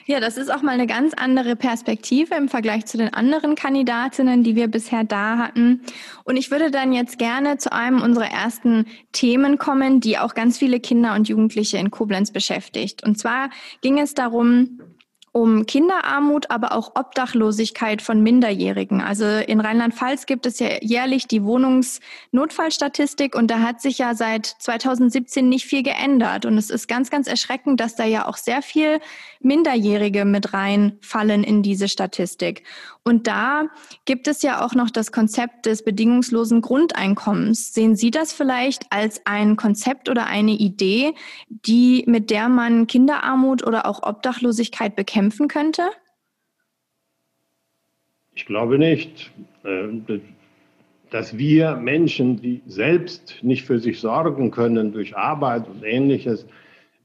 Ja, 0.05 0.19
das 0.19 0.37
ist 0.37 0.51
auch 0.51 0.63
mal 0.63 0.71
eine 0.71 0.87
ganz 0.87 1.13
andere 1.13 1.55
Perspektive 1.55 2.33
im 2.33 2.49
Vergleich 2.49 2.87
zu 2.87 2.97
den 2.97 3.13
anderen 3.13 3.53
Kandidatinnen, 3.53 4.43
die 4.43 4.55
wir 4.55 4.67
bisher 4.67 5.03
da 5.03 5.37
hatten. 5.37 5.81
Und 6.23 6.35
ich 6.35 6.49
würde 6.49 6.71
dann 6.71 6.93
jetzt 6.93 7.19
gerne 7.19 7.57
zu 7.57 7.71
einem 7.71 8.01
unserer 8.01 8.31
ersten 8.31 8.87
Themen 9.11 9.59
kommen, 9.59 9.99
die 9.99 10.17
auch 10.17 10.33
ganz 10.33 10.57
viele 10.57 10.79
Kinder 10.79 11.13
und 11.13 11.29
Jugendliche 11.29 11.77
in 11.77 11.91
Koblenz 11.91 12.31
beschäftigt. 12.31 13.05
Und 13.05 13.19
zwar 13.19 13.51
ging 13.81 13.99
es 13.99 14.15
darum, 14.15 14.79
um 15.31 15.65
Kinderarmut, 15.65 16.49
aber 16.49 16.73
auch 16.73 16.95
Obdachlosigkeit 16.95 18.01
von 18.01 18.21
Minderjährigen. 18.21 19.01
Also 19.01 19.25
in 19.25 19.59
Rheinland-Pfalz 19.59 20.25
gibt 20.25 20.45
es 20.45 20.59
ja 20.59 20.69
jährlich 20.81 21.27
die 21.27 21.43
Wohnungsnotfallstatistik 21.43 23.35
und 23.35 23.51
da 23.51 23.59
hat 23.59 23.81
sich 23.81 23.97
ja 23.97 24.15
seit 24.15 24.45
2017 24.45 25.47
nicht 25.47 25.65
viel 25.65 25.83
geändert. 25.83 26.45
Und 26.45 26.57
es 26.57 26.69
ist 26.69 26.87
ganz, 26.87 27.09
ganz 27.09 27.27
erschreckend, 27.27 27.79
dass 27.79 27.95
da 27.95 28.05
ja 28.05 28.27
auch 28.27 28.37
sehr 28.37 28.61
viel 28.61 28.99
Minderjährige 29.39 30.25
mit 30.25 30.53
reinfallen 30.53 31.43
in 31.43 31.63
diese 31.63 31.87
Statistik. 31.87 32.63
Und 33.09 33.25
da 33.25 33.69
gibt 34.05 34.27
es 34.27 34.43
ja 34.43 34.63
auch 34.63 34.75
noch 34.75 34.91
das 34.91 35.11
Konzept 35.11 35.65
des 35.65 35.83
bedingungslosen 35.83 36.61
Grundeinkommens. 36.61 37.73
Sehen 37.73 37.95
Sie 37.95 38.11
das 38.11 38.33
vielleicht 38.33 38.83
als 38.91 39.25
ein 39.25 39.55
Konzept 39.55 40.09
oder 40.09 40.27
eine 40.27 40.51
Idee, 40.51 41.15
die, 41.49 42.03
mit 42.05 42.29
der 42.29 42.49
man 42.49 42.85
Kinderarmut 42.85 43.65
oder 43.65 43.87
auch 43.87 44.03
Obdachlosigkeit 44.03 44.95
bekämpfen 44.95 45.47
könnte? 45.47 45.89
Ich 48.35 48.45
glaube 48.45 48.77
nicht. 48.77 49.31
Äh, 49.63 50.19
dass 51.09 51.35
wir 51.35 51.77
Menschen, 51.77 52.39
die 52.39 52.61
selbst 52.67 53.39
nicht 53.41 53.65
für 53.65 53.79
sich 53.79 53.99
sorgen 53.99 54.51
können 54.51 54.93
durch 54.93 55.17
Arbeit 55.17 55.67
und 55.67 55.83
ähnliches, 55.83 56.45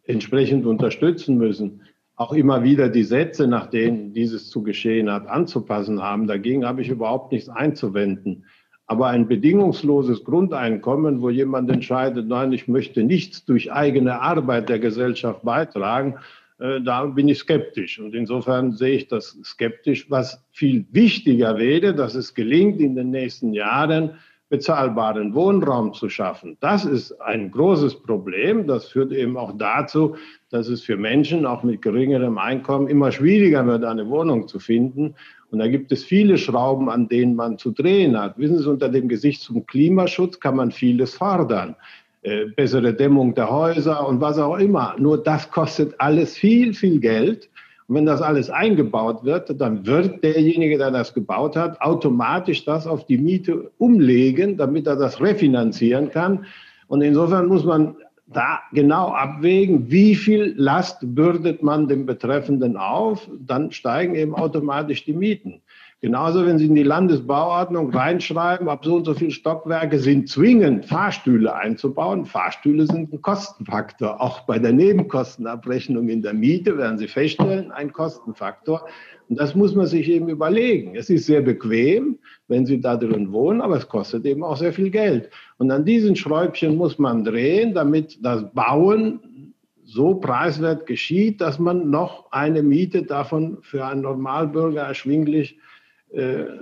entsprechend 0.07 0.67
unterstützen 0.67 1.39
müssen 1.39 1.81
auch 2.17 2.33
immer 2.33 2.63
wieder 2.63 2.89
die 2.89 3.03
Sätze, 3.03 3.47
nach 3.47 3.67
denen 3.67 4.13
dieses 4.13 4.49
zu 4.49 4.63
geschehen 4.63 5.11
hat, 5.11 5.27
anzupassen 5.27 6.03
haben. 6.03 6.27
Dagegen 6.27 6.65
habe 6.65 6.83
ich 6.83 6.89
überhaupt 6.89 7.33
nichts 7.33 7.49
einzuwenden. 7.49 8.45
Aber 8.87 9.09
ein 9.09 9.27
bedingungsloses 9.27 10.25
Grundeinkommen, 10.25 11.23
wo 11.23 11.31
jemand 11.31 11.71
entscheidet, 11.71 12.29
nein, 12.29 12.53
ich 12.53 12.69
möchte 12.69 13.03
nichts 13.03 13.45
durch 13.45 13.73
eigene 13.73 14.21
Arbeit 14.21 14.69
der 14.69 14.79
Gesellschaft 14.79 15.43
beitragen, 15.43 16.17
äh, 16.59 16.81
da 16.83 17.07
bin 17.07 17.27
ich 17.29 17.39
skeptisch. 17.39 17.99
Und 17.99 18.15
insofern 18.15 18.73
sehe 18.73 18.97
ich 18.97 19.09
das 19.09 19.39
skeptisch. 19.43 20.11
Was 20.11 20.45
viel 20.53 20.85
wichtiger 20.93 21.59
wäre, 21.59 21.95
dass 21.95 22.15
es 22.15 22.35
gelingt, 22.35 22.81
in 22.81 22.95
den 22.95 23.11
nächsten 23.11 23.55
Jahren 23.55 24.19
bezahlbaren 24.49 25.35
Wohnraum 25.35 25.95
zu 25.95 26.09
schaffen. 26.09 26.57
Das 26.61 26.85
ist 26.85 27.13
ein 27.21 27.51
großes 27.51 28.03
Problem. 28.03 28.67
Das 28.67 28.87
führt 28.89 29.13
eben 29.13 29.37
auch 29.37 29.53
dazu, 29.57 30.17
dass 30.51 30.69
es 30.69 30.83
für 30.83 30.97
Menschen 30.97 31.47
auch 31.47 31.63
mit 31.63 31.83
geringerem 31.83 32.39
Einkommen 32.39 32.89
immer 32.89 33.11
schwieriger 33.11 33.67
wird, 33.67 33.85
eine 33.85 34.09
Wohnung 34.09 34.47
zu 34.47 34.59
finden. 34.59 35.15
Und 35.51 35.61
da 35.61 35.69
gibt 35.69 35.93
es 35.93 36.05
viele 36.05 36.37
Schrauben, 36.37 36.91
an 36.91 37.09
denen 37.09 37.37
man 37.37 37.59
zu 37.59 37.71
drehen 37.71 38.19
hat. 38.19 38.39
Wissen 38.39 38.59
Sie, 38.59 38.69
unter 38.69 38.89
dem 38.89 39.09
Gesicht 39.09 39.41
zum 39.41 39.67
Klimaschutz 39.67 40.39
kann 40.41 40.57
man 40.57 40.71
vieles 40.71 41.15
fordern. 41.15 41.77
Äh, 42.23 42.47
bessere 42.47 42.95
Dämmung 42.95 43.35
der 43.35 43.51
Häuser 43.51 44.07
und 44.07 44.21
was 44.21 44.39
auch 44.39 44.57
immer. 44.57 44.95
Nur 44.99 45.23
das 45.23 45.51
kostet 45.51 45.95
alles 45.99 46.37
viel, 46.37 46.75
viel 46.75 46.99
Geld. 46.99 47.51
Und 47.87 47.97
wenn 47.97 48.07
das 48.07 48.23
alles 48.23 48.49
eingebaut 48.49 49.25
wird, 49.25 49.61
dann 49.61 49.85
wird 49.87 50.25
derjenige, 50.25 50.79
der 50.79 50.91
das 50.91 51.13
gebaut 51.13 51.55
hat, 51.55 51.81
automatisch 51.81 52.65
das 52.65 52.87
auf 52.87 53.05
die 53.07 53.19
Miete 53.19 53.71
umlegen, 53.79 54.57
damit 54.57 54.87
er 54.87 54.97
das 54.97 55.21
refinanzieren 55.21 56.11
kann. 56.11 56.47
Und 56.89 57.03
insofern 57.03 57.47
muss 57.47 57.65
man 57.65 57.97
da 58.27 58.61
genau 58.73 59.09
abwägen, 59.09 59.91
wie 59.91 60.15
viel 60.15 60.55
Last 60.57 60.99
bürdet 61.03 61.63
man 61.63 61.89
dem 61.89 62.07
Betreffenden 62.07 62.77
auf, 62.77 63.29
dann 63.39 63.71
steigen 63.71 64.15
eben 64.15 64.35
automatisch 64.35 65.05
die 65.05 65.13
Mieten. 65.13 65.61
Genauso, 66.05 66.45
wenn 66.45 66.59
Sie 66.59 66.67
in 66.67 66.75
die 66.75 66.83
Landesbauordnung 66.83 67.91
reinschreiben, 67.91 68.69
ab 68.69 68.85
so 68.85 68.97
und 68.97 69.07
so 69.07 69.15
viele 69.15 69.31
Stockwerke 69.31 69.99
sind 69.99 70.29
zwingend 70.29 70.85
Fahrstühle 70.85 71.55
einzubauen. 71.55 72.27
Fahrstühle 72.27 72.85
sind 72.87 73.11
ein 73.11 73.23
Kostenfaktor. 73.23 74.21
Auch 74.21 74.41
bei 74.41 74.59
der 74.59 74.75
Nebenkostenabrechnung 74.75 76.11
in 76.11 76.21
der 76.21 76.35
Miete 76.35 76.77
werden 76.77 76.99
Sie 76.99 77.09
feststellen, 77.09 77.73
ein 77.73 77.91
Kostenfaktor. 77.91 78.87
Und 79.31 79.41
das 79.41 79.55
muss 79.55 79.75
man 79.75 79.87
sich 79.87 80.11
eben 80.11 80.29
überlegen. 80.29 80.95
Es 80.95 81.09
ist 81.09 81.25
sehr 81.25 81.41
bequem, 81.41 82.19
wenn 82.49 82.67
Sie 82.67 82.83
da 82.83 82.99
drin 82.99 83.33
wohnen, 83.33 83.63
aber 83.63 83.79
es 83.79 83.89
kostet 83.89 84.27
eben 84.27 84.45
auch 84.45 84.59
sehr 84.59 84.75
viel 84.75 84.91
Geld. 84.91 85.31
Und 85.57 85.71
an 85.71 85.87
diesen 85.87 86.17
Schräubchen 86.17 86.77
muss 86.77 86.99
man 86.99 87.25
drehen, 87.25 87.73
damit 87.73 88.19
das 88.23 88.45
Bauen 88.53 89.55
so 89.85 90.17
preiswert 90.17 90.85
geschieht, 90.85 91.41
dass 91.41 91.59
man 91.59 91.89
noch 91.89 92.31
eine 92.31 92.63
Miete 92.63 93.05
davon 93.05 93.57
für 93.63 93.87
einen 93.87 94.03
Normalbürger 94.03 94.83
erschwinglich 94.83 95.55
äh, 95.55 95.74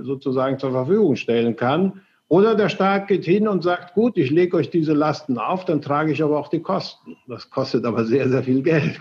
sozusagen 0.01 0.59
zur 0.59 0.71
Verfügung 0.73 1.17
stellen 1.17 1.57
kann. 1.57 2.01
Oder 2.29 2.55
der 2.55 2.71
Staat 2.71 3.09
geht 3.09 3.27
hin 3.27 3.47
und 3.47 3.63
sagt, 3.63 3.93
gut, 3.93 4.17
ich 4.17 4.31
lege 4.31 4.57
euch 4.57 4.71
diese 4.71 4.95
Lasten 4.95 5.37
auf, 5.37 5.67
dann 5.67 5.83
trage 5.83 6.13
ich 6.13 6.23
aber 6.23 6.39
auch 6.39 6.49
die 6.49 6.61
Kosten. 6.61 7.17
Das 7.29 7.51
kostet 7.51 7.85
aber 7.85 8.07
sehr, 8.07 8.29
sehr 8.31 8.43
viel 8.43 8.63
Geld. 8.63 9.01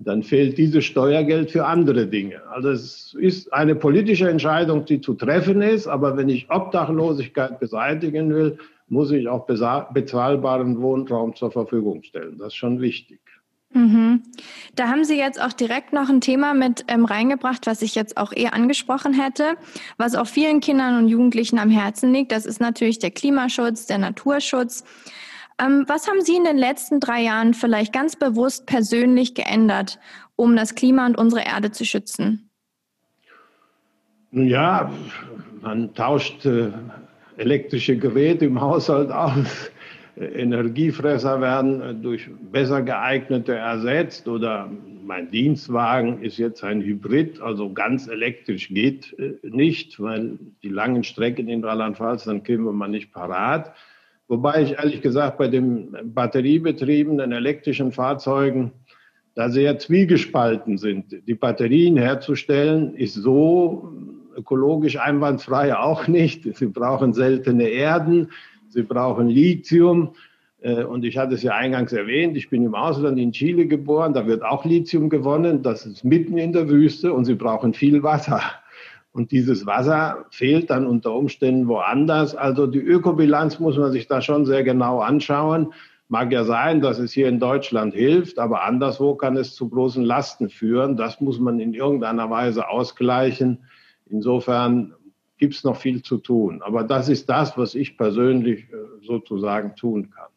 Dann 0.00 0.22
fehlt 0.22 0.58
dieses 0.58 0.84
Steuergeld 0.84 1.50
für 1.50 1.64
andere 1.64 2.06
Dinge. 2.06 2.42
Also 2.50 2.68
es 2.68 3.16
ist 3.18 3.52
eine 3.54 3.74
politische 3.74 4.28
Entscheidung, 4.28 4.84
die 4.84 5.00
zu 5.00 5.14
treffen 5.14 5.62
ist. 5.62 5.86
Aber 5.88 6.16
wenn 6.16 6.28
ich 6.28 6.50
Obdachlosigkeit 6.50 7.58
beseitigen 7.58 8.32
will, 8.34 8.58
muss 8.88 9.10
ich 9.10 9.28
auch 9.28 9.46
bezahlbaren 9.46 10.80
Wohnraum 10.80 11.34
zur 11.34 11.50
Verfügung 11.50 12.02
stellen. 12.02 12.36
Das 12.38 12.48
ist 12.48 12.56
schon 12.56 12.80
wichtig. 12.80 13.20
Mhm. 13.70 14.22
Da 14.74 14.88
haben 14.88 15.04
Sie 15.04 15.18
jetzt 15.18 15.40
auch 15.40 15.52
direkt 15.52 15.92
noch 15.92 16.08
ein 16.08 16.20
Thema 16.20 16.54
mit 16.54 16.84
ähm, 16.88 17.04
reingebracht, 17.04 17.66
was 17.66 17.82
ich 17.82 17.94
jetzt 17.94 18.16
auch 18.16 18.32
eher 18.32 18.54
angesprochen 18.54 19.12
hätte, 19.12 19.56
was 19.98 20.14
auch 20.14 20.26
vielen 20.26 20.60
Kindern 20.60 20.96
und 20.96 21.08
Jugendlichen 21.08 21.58
am 21.58 21.68
Herzen 21.68 22.12
liegt. 22.12 22.32
Das 22.32 22.46
ist 22.46 22.60
natürlich 22.60 22.98
der 22.98 23.10
Klimaschutz, 23.10 23.86
der 23.86 23.98
Naturschutz. 23.98 24.84
Ähm, 25.60 25.84
was 25.86 26.08
haben 26.08 26.22
Sie 26.22 26.36
in 26.36 26.44
den 26.44 26.56
letzten 26.56 26.98
drei 26.98 27.22
Jahren 27.22 27.52
vielleicht 27.52 27.92
ganz 27.92 28.16
bewusst 28.16 28.66
persönlich 28.66 29.34
geändert, 29.34 29.98
um 30.36 30.56
das 30.56 30.74
Klima 30.74 31.04
und 31.04 31.18
unsere 31.18 31.44
Erde 31.44 31.70
zu 31.70 31.84
schützen? 31.84 32.48
Ja, 34.30 34.90
man 35.60 35.94
tauscht 35.94 36.46
äh, 36.46 36.70
elektrische 37.36 37.96
Geräte 37.96 38.46
im 38.46 38.60
Haushalt 38.60 39.10
aus. 39.10 39.70
Energiefresser 40.20 41.40
werden 41.40 42.02
durch 42.02 42.28
besser 42.52 42.82
geeignete 42.82 43.54
ersetzt 43.54 44.28
oder 44.28 44.70
mein 45.04 45.30
Dienstwagen 45.30 46.22
ist 46.22 46.36
jetzt 46.36 46.62
ein 46.62 46.82
Hybrid, 46.82 47.40
also 47.40 47.72
ganz 47.72 48.08
elektrisch 48.08 48.68
geht 48.68 49.18
äh, 49.18 49.34
nicht, 49.42 50.00
weil 50.00 50.38
die 50.62 50.68
langen 50.68 51.02
Strecken 51.02 51.48
in 51.48 51.64
Rheinland-Pfalz, 51.64 52.24
dann 52.24 52.42
kämen 52.42 52.76
wir 52.76 52.88
nicht 52.88 53.12
parat. 53.12 53.72
Wobei 54.28 54.62
ich 54.62 54.72
ehrlich 54.72 55.00
gesagt 55.00 55.38
bei 55.38 55.48
den 55.48 55.96
batteriebetriebenen 56.14 57.32
elektrischen 57.32 57.92
Fahrzeugen 57.92 58.72
da 59.34 59.48
sehr 59.48 59.78
zwiegespalten 59.78 60.76
sind. 60.76 61.26
Die 61.26 61.34
Batterien 61.34 61.96
herzustellen 61.96 62.94
ist 62.94 63.14
so 63.14 63.90
ökologisch 64.36 64.98
einwandfrei 64.98 65.76
auch 65.76 66.06
nicht. 66.06 66.44
Sie 66.56 66.66
brauchen 66.66 67.14
seltene 67.14 67.68
Erden. 67.68 68.28
Sie 68.68 68.82
brauchen 68.82 69.28
Lithium. 69.28 70.14
Äh, 70.60 70.84
und 70.84 71.04
ich 71.04 71.16
hatte 71.16 71.34
es 71.34 71.42
ja 71.42 71.52
eingangs 71.54 71.92
erwähnt, 71.92 72.36
ich 72.36 72.50
bin 72.50 72.64
im 72.64 72.74
Ausland 72.74 73.18
in 73.18 73.32
Chile 73.32 73.66
geboren, 73.66 74.12
da 74.12 74.26
wird 74.26 74.42
auch 74.42 74.64
Lithium 74.64 75.08
gewonnen, 75.08 75.62
das 75.62 75.86
ist 75.86 76.04
mitten 76.04 76.38
in 76.38 76.52
der 76.52 76.68
Wüste 76.68 77.12
und 77.12 77.24
sie 77.24 77.34
brauchen 77.34 77.74
viel 77.74 78.02
Wasser. 78.02 78.40
Und 79.12 79.32
dieses 79.32 79.66
Wasser 79.66 80.26
fehlt 80.30 80.70
dann 80.70 80.86
unter 80.86 81.12
Umständen 81.12 81.66
woanders. 81.66 82.36
Also 82.36 82.66
die 82.66 82.78
Ökobilanz 82.78 83.58
muss 83.58 83.76
man 83.76 83.90
sich 83.90 84.06
da 84.06 84.20
schon 84.20 84.46
sehr 84.46 84.62
genau 84.62 85.00
anschauen. 85.00 85.72
Mag 86.08 86.30
ja 86.30 86.44
sein, 86.44 86.80
dass 86.80 86.98
es 86.98 87.12
hier 87.12 87.28
in 87.28 87.40
Deutschland 87.40 87.94
hilft, 87.94 88.38
aber 88.38 88.64
anderswo 88.64 89.14
kann 89.14 89.36
es 89.36 89.54
zu 89.54 89.68
großen 89.68 90.04
Lasten 90.04 90.48
führen. 90.48 90.96
Das 90.96 91.20
muss 91.20 91.40
man 91.40 91.58
in 91.58 91.74
irgendeiner 91.74 92.30
Weise 92.30 92.68
ausgleichen. 92.68 93.64
Insofern 94.06 94.94
gibt 95.38 95.54
es 95.54 95.64
noch 95.64 95.76
viel 95.76 96.02
zu 96.02 96.18
tun. 96.18 96.60
Aber 96.62 96.84
das 96.84 97.08
ist 97.08 97.28
das, 97.28 97.56
was 97.56 97.74
ich 97.74 97.96
persönlich 97.96 98.64
äh, 98.64 98.76
sozusagen 99.06 99.74
tun 99.76 100.10
kann. 100.10 100.28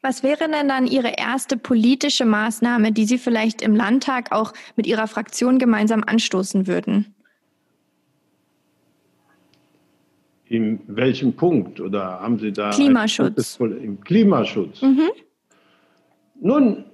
Was 0.00 0.22
wäre 0.22 0.48
denn 0.48 0.68
dann 0.68 0.86
Ihre 0.86 1.14
erste 1.18 1.56
politische 1.56 2.24
Maßnahme, 2.24 2.92
die 2.92 3.04
Sie 3.04 3.18
vielleicht 3.18 3.62
im 3.62 3.74
Landtag 3.74 4.30
auch 4.30 4.52
mit 4.76 4.86
Ihrer 4.86 5.08
Fraktion 5.08 5.58
gemeinsam 5.58 6.04
anstoßen 6.04 6.66
würden? 6.66 7.14
In 10.46 10.80
welchem 10.86 11.34
Punkt? 11.34 11.80
Oder 11.80 12.20
haben 12.20 12.38
Sie 12.38 12.52
da. 12.52 12.70
Klimaschutz. 12.70 13.58
Im 13.60 14.00
Klimaschutz. 14.00 14.80
Mhm. 14.80 15.10
Nun, 16.40 16.84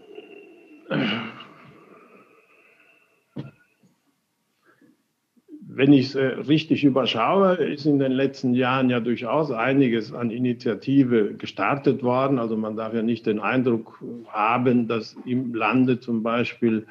wenn 5.76 5.92
ich 5.92 6.06
es 6.06 6.14
äh, 6.14 6.24
richtig 6.24 6.84
überschaue, 6.84 7.54
ist 7.54 7.86
in 7.86 7.98
den 7.98 8.12
letzten 8.12 8.54
Jahren 8.54 8.90
ja 8.90 9.00
durchaus 9.00 9.50
einiges 9.50 10.12
an 10.12 10.30
Initiative 10.30 11.34
gestartet 11.34 12.02
worden. 12.02 12.38
Also 12.38 12.56
man 12.56 12.76
darf 12.76 12.94
ja 12.94 13.02
nicht 13.02 13.26
den 13.26 13.40
Eindruck 13.40 14.02
haben, 14.28 14.88
dass 14.88 15.16
im 15.24 15.54
Lande 15.54 16.00
zum 16.00 16.22
Beispiel 16.22 16.86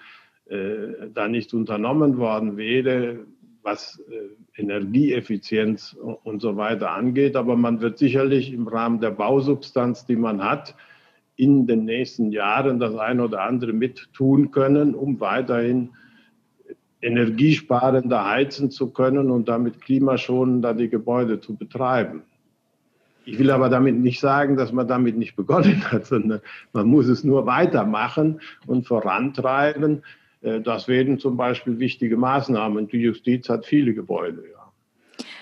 äh, 0.49 1.07
da 1.13 1.27
nichts 1.27 1.53
unternommen 1.53 2.17
worden 2.17 2.57
wäre, 2.57 3.19
was 3.61 4.01
äh, 4.09 4.61
Energieeffizienz 4.61 5.97
und 6.23 6.41
so 6.41 6.57
weiter 6.57 6.91
angeht. 6.91 7.35
Aber 7.35 7.55
man 7.55 7.81
wird 7.81 7.97
sicherlich 7.97 8.51
im 8.51 8.67
Rahmen 8.67 8.99
der 8.99 9.11
Bausubstanz, 9.11 10.05
die 10.05 10.15
man 10.17 10.43
hat, 10.43 10.75
in 11.35 11.65
den 11.65 11.85
nächsten 11.85 12.31
Jahren 12.31 12.79
das 12.79 12.95
eine 12.95 13.23
oder 13.23 13.41
andere 13.41 13.73
mit 13.73 14.09
tun 14.13 14.51
können, 14.51 14.93
um 14.93 15.19
weiterhin 15.19 15.89
energiesparender 17.03 18.27
heizen 18.27 18.72
zu 18.72 18.89
können 18.89 19.29
und 19.29 19.50
damit 19.50 19.81
klimaschonender 19.81 20.74
die 20.74 20.89
Gebäude 20.89 21.39
zu 21.39 21.55
betreiben. 21.55 22.24
Ich 23.25 23.39
will 23.39 23.51
aber 23.51 23.69
damit 23.69 23.95
nicht 23.95 24.19
sagen, 24.19 24.57
dass 24.57 24.72
man 24.72 24.88
damit 24.88 25.17
nicht 25.17 25.36
begonnen 25.36 25.83
hat, 25.91 26.05
sondern 26.05 26.41
man 26.74 26.88
muss 26.88 27.07
es 27.07 27.24
nur 27.24 27.45
weitermachen 27.45 28.41
und 28.67 28.88
vorantreiben. 28.88 30.03
Äh, 30.41 30.62
das 30.62 30.88
wären 30.88 31.19
zum 31.19 31.38
Beispiel 31.38 31.79
wichtige 31.79 32.17
Maßnahmen. 32.17 32.88
Die 32.88 32.98
Justiz 32.98 33.50
hat 33.50 33.65
viele 33.65 33.93
Gebäude. 33.93 34.43
Ja. 34.51 34.72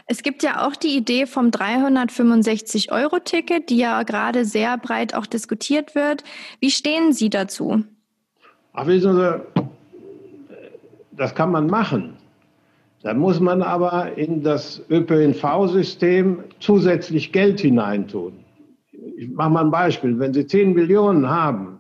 Es 0.08 0.24
gibt 0.24 0.44
ja 0.44 0.68
auch 0.68 0.76
die 0.76 0.98
Idee 0.98 1.26
vom 1.26 1.52
365-Euro-Ticket, 1.52 3.70
die 3.70 3.78
ja 3.78 4.04
gerade 4.04 4.44
sehr 4.46 4.78
breit 4.78 5.16
auch 5.16 5.26
diskutiert 5.26 5.96
wird. 5.96 6.26
Wie 6.60 6.72
stehen 6.72 7.14
Sie 7.14 7.30
dazu? 7.30 7.86
Ach, 8.74 8.88
wissen 8.88 9.16
Sie, 9.16 9.42
das 11.22 11.36
kann 11.36 11.52
man 11.52 11.68
machen. 11.68 12.18
Da 13.04 13.14
muss 13.14 13.40
man 13.40 13.62
aber 13.62 14.18
in 14.18 14.44
das 14.44 14.84
ÖPNV-System 14.90 16.40
zusätzlich 16.60 17.32
Geld 17.32 17.60
hineintun. 17.60 18.34
Ich 19.18 19.30
mache 19.30 19.50
mal 19.52 19.66
ein 19.66 19.72
Beispiel. 19.72 20.18
Wenn 20.20 20.34
Sie 20.34 20.46
10 20.46 20.74
Millionen 20.74 21.30
haben 21.30 21.80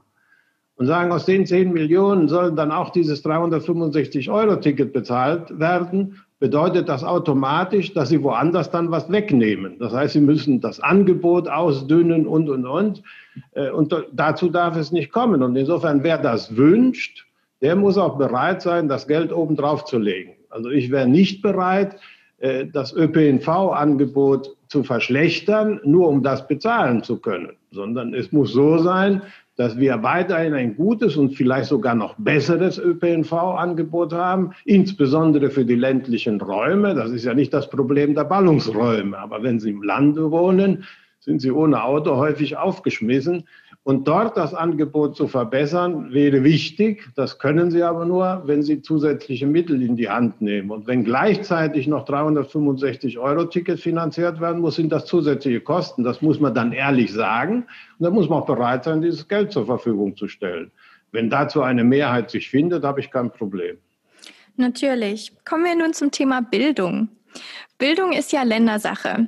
und 0.75 0.86
sagen, 0.86 1.12
aus 1.12 1.25
den 1.25 1.45
10 1.45 1.74
Millionen 1.74 2.27
sollen 2.27 2.55
dann 2.55 2.71
auch 2.71 2.91
dieses 2.91 3.25
365-Euro-Ticket 3.25 4.93
bezahlt 4.93 5.60
werden, 5.60 6.19
bedeutet 6.39 6.88
das 6.88 7.03
automatisch, 7.03 7.93
dass 7.93 8.10
Sie 8.10 8.21
woanders 8.21 8.69
dann 8.69 8.89
was 8.91 9.12
wegnehmen. 9.12 9.77
Das 9.79 9.93
heißt, 9.93 10.13
Sie 10.13 10.21
müssen 10.21 10.62
das 10.62 10.79
Angebot 10.79 11.48
ausdünnen 11.48 12.27
und, 12.27 12.48
und, 12.48 12.65
und. 12.65 13.03
Äh, 13.53 13.71
und 13.71 13.95
dazu 14.13 14.50
darf 14.50 14.75
es 14.75 14.91
nicht 14.91 15.12
kommen. 15.12 15.41
Und 15.41 15.55
insofern, 15.55 16.03
wer 16.03 16.19
das 16.19 16.55
wünscht, 16.55 17.25
der 17.61 17.75
muss 17.75 17.97
auch 17.97 18.17
bereit 18.17 18.61
sein, 18.61 18.87
das 18.87 19.07
Geld 19.07 19.31
obendrauf 19.31 19.85
zu 19.85 19.97
legen. 19.97 20.33
Also 20.49 20.69
ich 20.69 20.91
wäre 20.91 21.07
nicht 21.07 21.41
bereit, 21.41 21.97
äh, 22.39 22.65
das 22.65 22.93
ÖPNV-Angebot 22.93 24.55
zu 24.67 24.83
verschlechtern, 24.83 25.79
nur 25.83 26.07
um 26.07 26.23
das 26.23 26.47
bezahlen 26.47 27.03
zu 27.03 27.17
können, 27.17 27.51
sondern 27.71 28.13
es 28.13 28.31
muss 28.31 28.53
so 28.53 28.77
sein, 28.79 29.21
dass 29.57 29.77
wir 29.77 30.01
weiterhin 30.01 30.53
ein 30.53 30.75
gutes 30.75 31.17
und 31.17 31.35
vielleicht 31.35 31.67
sogar 31.69 31.93
noch 31.93 32.15
besseres 32.17 32.79
ÖPNV-Angebot 32.79 34.13
haben, 34.13 34.53
insbesondere 34.65 35.51
für 35.51 35.65
die 35.65 35.75
ländlichen 35.75 36.41
Räume. 36.41 36.95
Das 36.95 37.11
ist 37.11 37.25
ja 37.25 37.33
nicht 37.33 37.53
das 37.53 37.69
Problem 37.69 38.15
der 38.15 38.23
Ballungsräume, 38.23 39.17
aber 39.17 39.43
wenn 39.43 39.59
Sie 39.59 39.69
im 39.69 39.83
Lande 39.83 40.31
wohnen, 40.31 40.85
sind 41.19 41.41
Sie 41.41 41.51
ohne 41.51 41.83
Auto 41.83 42.15
häufig 42.15 42.57
aufgeschmissen. 42.57 43.43
Und 43.83 44.07
dort 44.07 44.37
das 44.37 44.53
Angebot 44.53 45.15
zu 45.15 45.27
verbessern, 45.27 46.13
wäre 46.13 46.44
wichtig. 46.44 47.09
Das 47.15 47.39
können 47.39 47.72
Sie 47.72 47.81
aber 47.81 48.05
nur, 48.05 48.44
wenn 48.46 48.61
Sie 48.61 48.83
zusätzliche 48.83 49.48
Mittel 49.48 49.81
in 49.81 49.96
die 49.96 50.07
Hand 50.07 50.39
nehmen. 50.39 50.70
Und 50.70 50.85
wenn 50.85 51.03
gleichzeitig 51.03 51.87
noch 51.87 52.05
365 52.05 53.17
Euro 53.17 53.46
Ticket 53.46 53.79
finanziert 53.79 54.39
werden 54.39 54.61
muss, 54.61 54.75
sind 54.75 54.91
das 54.91 55.05
zusätzliche 55.05 55.61
Kosten. 55.61 56.03
Das 56.03 56.22
muss 56.22 56.39
man 56.39 56.53
dann 56.53 56.74
ehrlich 56.74 57.11
sagen. 57.11 57.65
Und 57.98 58.03
da 58.05 58.11
muss 58.11 58.29
man 58.29 58.44
auch 58.44 58.46
bereit 58.46 58.83
sein, 58.83 59.01
dieses 59.01 59.27
Geld 59.27 59.51
zur 59.51 59.65
Verfügung 59.65 60.15
zu 60.15 60.27
stellen. 60.27 60.70
Wenn 61.11 61.31
dazu 61.31 61.63
eine 61.63 61.83
Mehrheit 61.83 62.29
sich 62.29 62.50
findet, 62.51 62.83
habe 62.83 63.00
ich 63.00 63.09
kein 63.09 63.31
Problem. 63.31 63.77
Natürlich. 64.57 65.33
Kommen 65.44 65.63
wir 65.63 65.75
nun 65.75 65.94
zum 65.94 66.11
Thema 66.11 66.41
Bildung. 66.41 67.09
Bildung 67.79 68.13
ist 68.13 68.31
ja 68.31 68.44
Ländersache. 68.44 69.27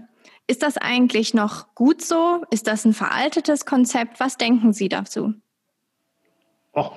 Ist 0.53 0.61
das 0.61 0.77
eigentlich 0.77 1.33
noch 1.33 1.73
gut 1.73 2.03
so? 2.03 2.43
Ist 2.51 2.67
das 2.67 2.85
ein 2.85 2.93
veraltetes 2.93 3.65
Konzept? 3.65 4.19
Was 4.19 4.37
denken 4.37 4.71
Sie 4.71 4.87
dazu? 4.87 5.33
Auch, 6.73 6.93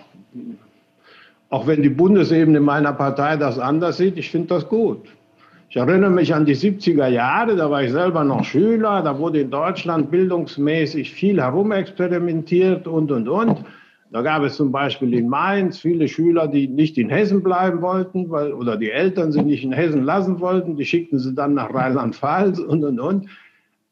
auch 1.49 1.66
wenn 1.66 1.83
die 1.83 1.88
Bundesebene 1.88 2.61
meiner 2.61 2.92
Partei 2.92 3.38
das 3.38 3.59
anders 3.59 3.97
sieht, 3.97 4.19
ich 4.19 4.31
finde 4.31 4.49
das 4.49 4.69
gut. 4.69 5.09
Ich 5.71 5.77
erinnere 5.79 6.11
mich 6.11 6.35
an 6.35 6.45
die 6.45 6.55
70er 6.55 7.07
Jahre, 7.07 7.57
da 7.57 7.71
war 7.71 7.83
ich 7.83 7.92
selber 7.92 8.25
noch 8.25 8.45
Schüler, 8.45 9.01
da 9.01 9.19
wurde 9.19 9.40
in 9.40 9.51
Deutschland 9.51 10.11
bildungsmäßig 10.11 11.11
viel 11.11 11.40
herumexperimentiert 11.40 12.87
und, 12.87 13.11
und, 13.11 13.27
und. 13.27 13.64
Da 14.12 14.23
gab 14.23 14.42
es 14.42 14.57
zum 14.57 14.71
Beispiel 14.71 15.14
in 15.14 15.29
Mainz 15.29 15.79
viele 15.79 16.09
Schüler, 16.09 16.47
die 16.47 16.69
nicht 16.69 16.97
in 16.97 17.09
Hessen 17.09 17.42
bleiben 17.42 17.83
wollten, 17.83 18.31
weil, 18.31 18.53
oder 18.53 18.77
die 18.77 18.90
Eltern 18.90 19.33
sie 19.33 19.42
nicht 19.42 19.64
in 19.64 19.73
Hessen 19.73 20.05
lassen 20.05 20.40
wollten. 20.40 20.77
Die 20.77 20.85
schickten 20.85 21.19
sie 21.19 21.35
dann 21.35 21.55
nach 21.55 21.75
Rheinland-Pfalz 21.75 22.61
und, 22.61 22.85
und, 22.85 23.01
und. 23.01 23.27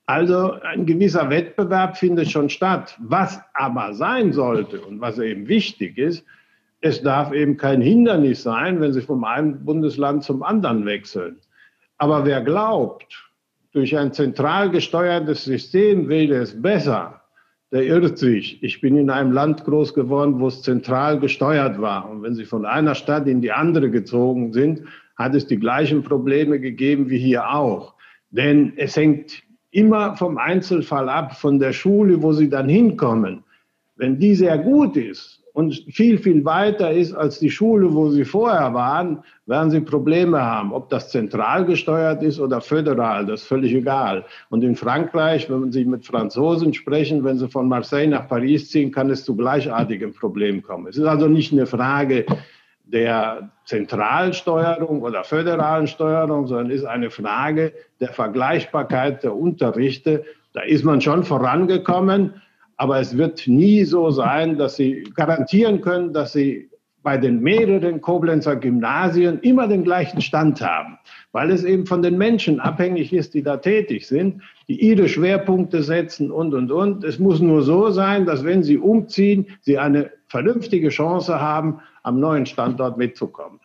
Also 0.06 0.52
ein 0.52 0.84
gewisser 0.84 1.30
Wettbewerb 1.30 1.96
findet 1.96 2.30
schon 2.30 2.50
statt. 2.50 2.96
Was 3.00 3.40
aber 3.54 3.94
sein 3.94 4.32
sollte 4.32 4.80
und 4.80 5.00
was 5.00 5.18
eben 5.18 5.48
wichtig 5.48 5.96
ist, 5.96 6.24
es 6.80 7.02
darf 7.02 7.32
eben 7.32 7.56
kein 7.56 7.80
Hindernis 7.80 8.42
sein, 8.42 8.80
wenn 8.80 8.92
Sie 8.92 9.00
vom 9.00 9.24
einen 9.24 9.64
Bundesland 9.64 10.22
zum 10.22 10.42
anderen 10.42 10.84
wechseln. 10.84 11.38
Aber 11.96 12.26
wer 12.26 12.42
glaubt, 12.42 13.30
durch 13.72 13.96
ein 13.96 14.12
zentral 14.12 14.70
gesteuertes 14.70 15.44
System 15.44 16.10
wäre 16.10 16.34
es 16.34 16.60
besser, 16.60 17.22
der 17.72 17.84
irrt 17.84 18.18
sich. 18.18 18.62
Ich 18.62 18.82
bin 18.82 18.98
in 18.98 19.08
einem 19.08 19.32
Land 19.32 19.64
groß 19.64 19.94
geworden, 19.94 20.38
wo 20.38 20.48
es 20.48 20.60
zentral 20.60 21.18
gesteuert 21.18 21.80
war. 21.80 22.10
Und 22.10 22.22
wenn 22.22 22.34
Sie 22.34 22.44
von 22.44 22.66
einer 22.66 22.94
Stadt 22.94 23.26
in 23.26 23.40
die 23.40 23.52
andere 23.52 23.90
gezogen 23.90 24.52
sind, 24.52 24.82
hat 25.16 25.34
es 25.34 25.46
die 25.46 25.58
gleichen 25.58 26.02
Probleme 26.02 26.60
gegeben 26.60 27.08
wie 27.08 27.18
hier 27.18 27.48
auch. 27.48 27.94
Denn 28.30 28.74
es 28.76 28.96
hängt 28.96 29.43
immer 29.74 30.16
vom 30.16 30.38
Einzelfall 30.38 31.08
ab, 31.08 31.36
von 31.36 31.58
der 31.58 31.72
Schule, 31.72 32.22
wo 32.22 32.32
Sie 32.32 32.48
dann 32.48 32.68
hinkommen. 32.68 33.42
Wenn 33.96 34.18
die 34.18 34.34
sehr 34.34 34.58
gut 34.58 34.96
ist 34.96 35.42
und 35.52 35.72
viel, 35.92 36.18
viel 36.18 36.44
weiter 36.44 36.92
ist 36.92 37.12
als 37.12 37.38
die 37.38 37.50
Schule, 37.50 37.92
wo 37.94 38.10
sie 38.10 38.24
vorher 38.24 38.74
waren, 38.74 39.22
werden 39.46 39.70
sie 39.70 39.80
Probleme 39.80 40.40
haben. 40.40 40.72
Ob 40.72 40.88
das 40.90 41.10
zentral 41.10 41.64
gesteuert 41.64 42.22
ist 42.24 42.40
oder 42.40 42.60
föderal, 42.60 43.24
das 43.26 43.42
ist 43.42 43.46
völlig 43.46 43.72
egal. 43.72 44.24
Und 44.50 44.64
in 44.64 44.74
Frankreich, 44.74 45.48
wenn 45.48 45.70
Sie 45.70 45.84
mit 45.84 46.04
Franzosen 46.04 46.74
sprechen, 46.74 47.22
wenn 47.22 47.38
sie 47.38 47.48
von 47.48 47.68
Marseille 47.68 48.08
nach 48.08 48.28
Paris 48.28 48.68
ziehen, 48.70 48.90
kann 48.90 49.10
es 49.10 49.24
zu 49.24 49.36
gleichartigen 49.36 50.12
Problemen 50.12 50.60
kommen. 50.62 50.88
Es 50.88 50.96
ist 50.96 51.06
also 51.06 51.28
nicht 51.28 51.52
eine 51.52 51.66
Frage 51.66 52.26
der 52.84 53.50
Zentralsteuerung 53.64 55.02
oder 55.02 55.24
föderalen 55.24 55.86
Steuerung, 55.86 56.46
sondern 56.46 56.70
ist 56.70 56.84
eine 56.84 57.10
Frage 57.10 57.72
der 58.00 58.12
Vergleichbarkeit 58.12 59.24
der 59.24 59.34
Unterrichte. 59.34 60.24
Da 60.52 60.60
ist 60.62 60.84
man 60.84 61.00
schon 61.00 61.24
vorangekommen. 61.24 62.34
Aber 62.76 62.98
es 62.98 63.16
wird 63.16 63.46
nie 63.46 63.84
so 63.84 64.10
sein, 64.10 64.58
dass 64.58 64.76
Sie 64.76 65.04
garantieren 65.14 65.80
können, 65.80 66.12
dass 66.12 66.32
Sie 66.32 66.70
bei 67.04 67.18
den 67.18 67.40
mehreren 67.40 68.00
Koblenzer 68.00 68.56
Gymnasien 68.56 69.38
immer 69.40 69.68
den 69.68 69.84
gleichen 69.84 70.22
Stand 70.22 70.62
haben, 70.62 70.98
weil 71.32 71.50
es 71.50 71.62
eben 71.62 71.86
von 71.86 72.00
den 72.00 72.16
Menschen 72.16 72.60
abhängig 72.60 73.12
ist, 73.12 73.34
die 73.34 73.42
da 73.42 73.58
tätig 73.58 74.08
sind, 74.08 74.42
die 74.68 74.80
ihre 74.80 75.08
Schwerpunkte 75.08 75.82
setzen 75.82 76.30
und, 76.30 76.54
und, 76.54 76.72
und. 76.72 77.04
Es 77.04 77.18
muss 77.18 77.40
nur 77.40 77.62
so 77.62 77.90
sein, 77.90 78.24
dass 78.24 78.42
wenn 78.42 78.62
sie 78.62 78.78
umziehen, 78.78 79.46
sie 79.60 79.78
eine 79.78 80.10
vernünftige 80.28 80.88
Chance 80.88 81.40
haben, 81.40 81.80
am 82.04 82.20
neuen 82.20 82.46
Standort 82.46 82.96
mitzukommen. 82.96 83.58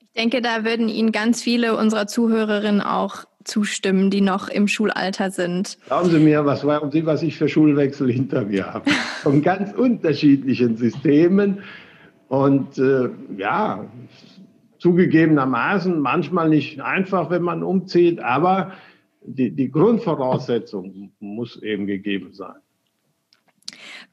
Ich 0.00 0.20
denke, 0.22 0.40
da 0.40 0.64
würden 0.64 0.88
Ihnen 0.88 1.12
ganz 1.12 1.42
viele 1.42 1.76
unserer 1.76 2.06
Zuhörerinnen 2.06 2.80
auch 2.80 3.24
zustimmen, 3.44 4.10
die 4.10 4.20
noch 4.20 4.48
im 4.48 4.68
Schulalter 4.68 5.30
sind. 5.30 5.76
Glauben 5.86 6.08
Sie 6.08 6.18
mir, 6.18 6.46
was 6.46 6.62
glauben 6.62 6.90
Sie, 6.90 7.04
was 7.04 7.22
ich 7.22 7.36
für 7.36 7.48
Schulwechsel 7.48 8.10
hinter 8.10 8.46
mir 8.46 8.72
habe? 8.72 8.90
Von 9.22 9.42
ganz 9.42 9.74
unterschiedlichen 9.74 10.76
Systemen. 10.76 11.62
Und 12.28 12.78
äh, 12.78 13.10
ja, 13.36 13.84
zugegebenermaßen 14.78 15.98
manchmal 16.00 16.48
nicht 16.48 16.80
einfach, 16.80 17.30
wenn 17.30 17.42
man 17.42 17.62
umzieht, 17.62 18.20
aber 18.20 18.72
die, 19.22 19.50
die 19.50 19.70
Grundvoraussetzung 19.70 21.12
muss 21.20 21.60
eben 21.62 21.86
gegeben 21.86 22.32
sein. 22.32 22.56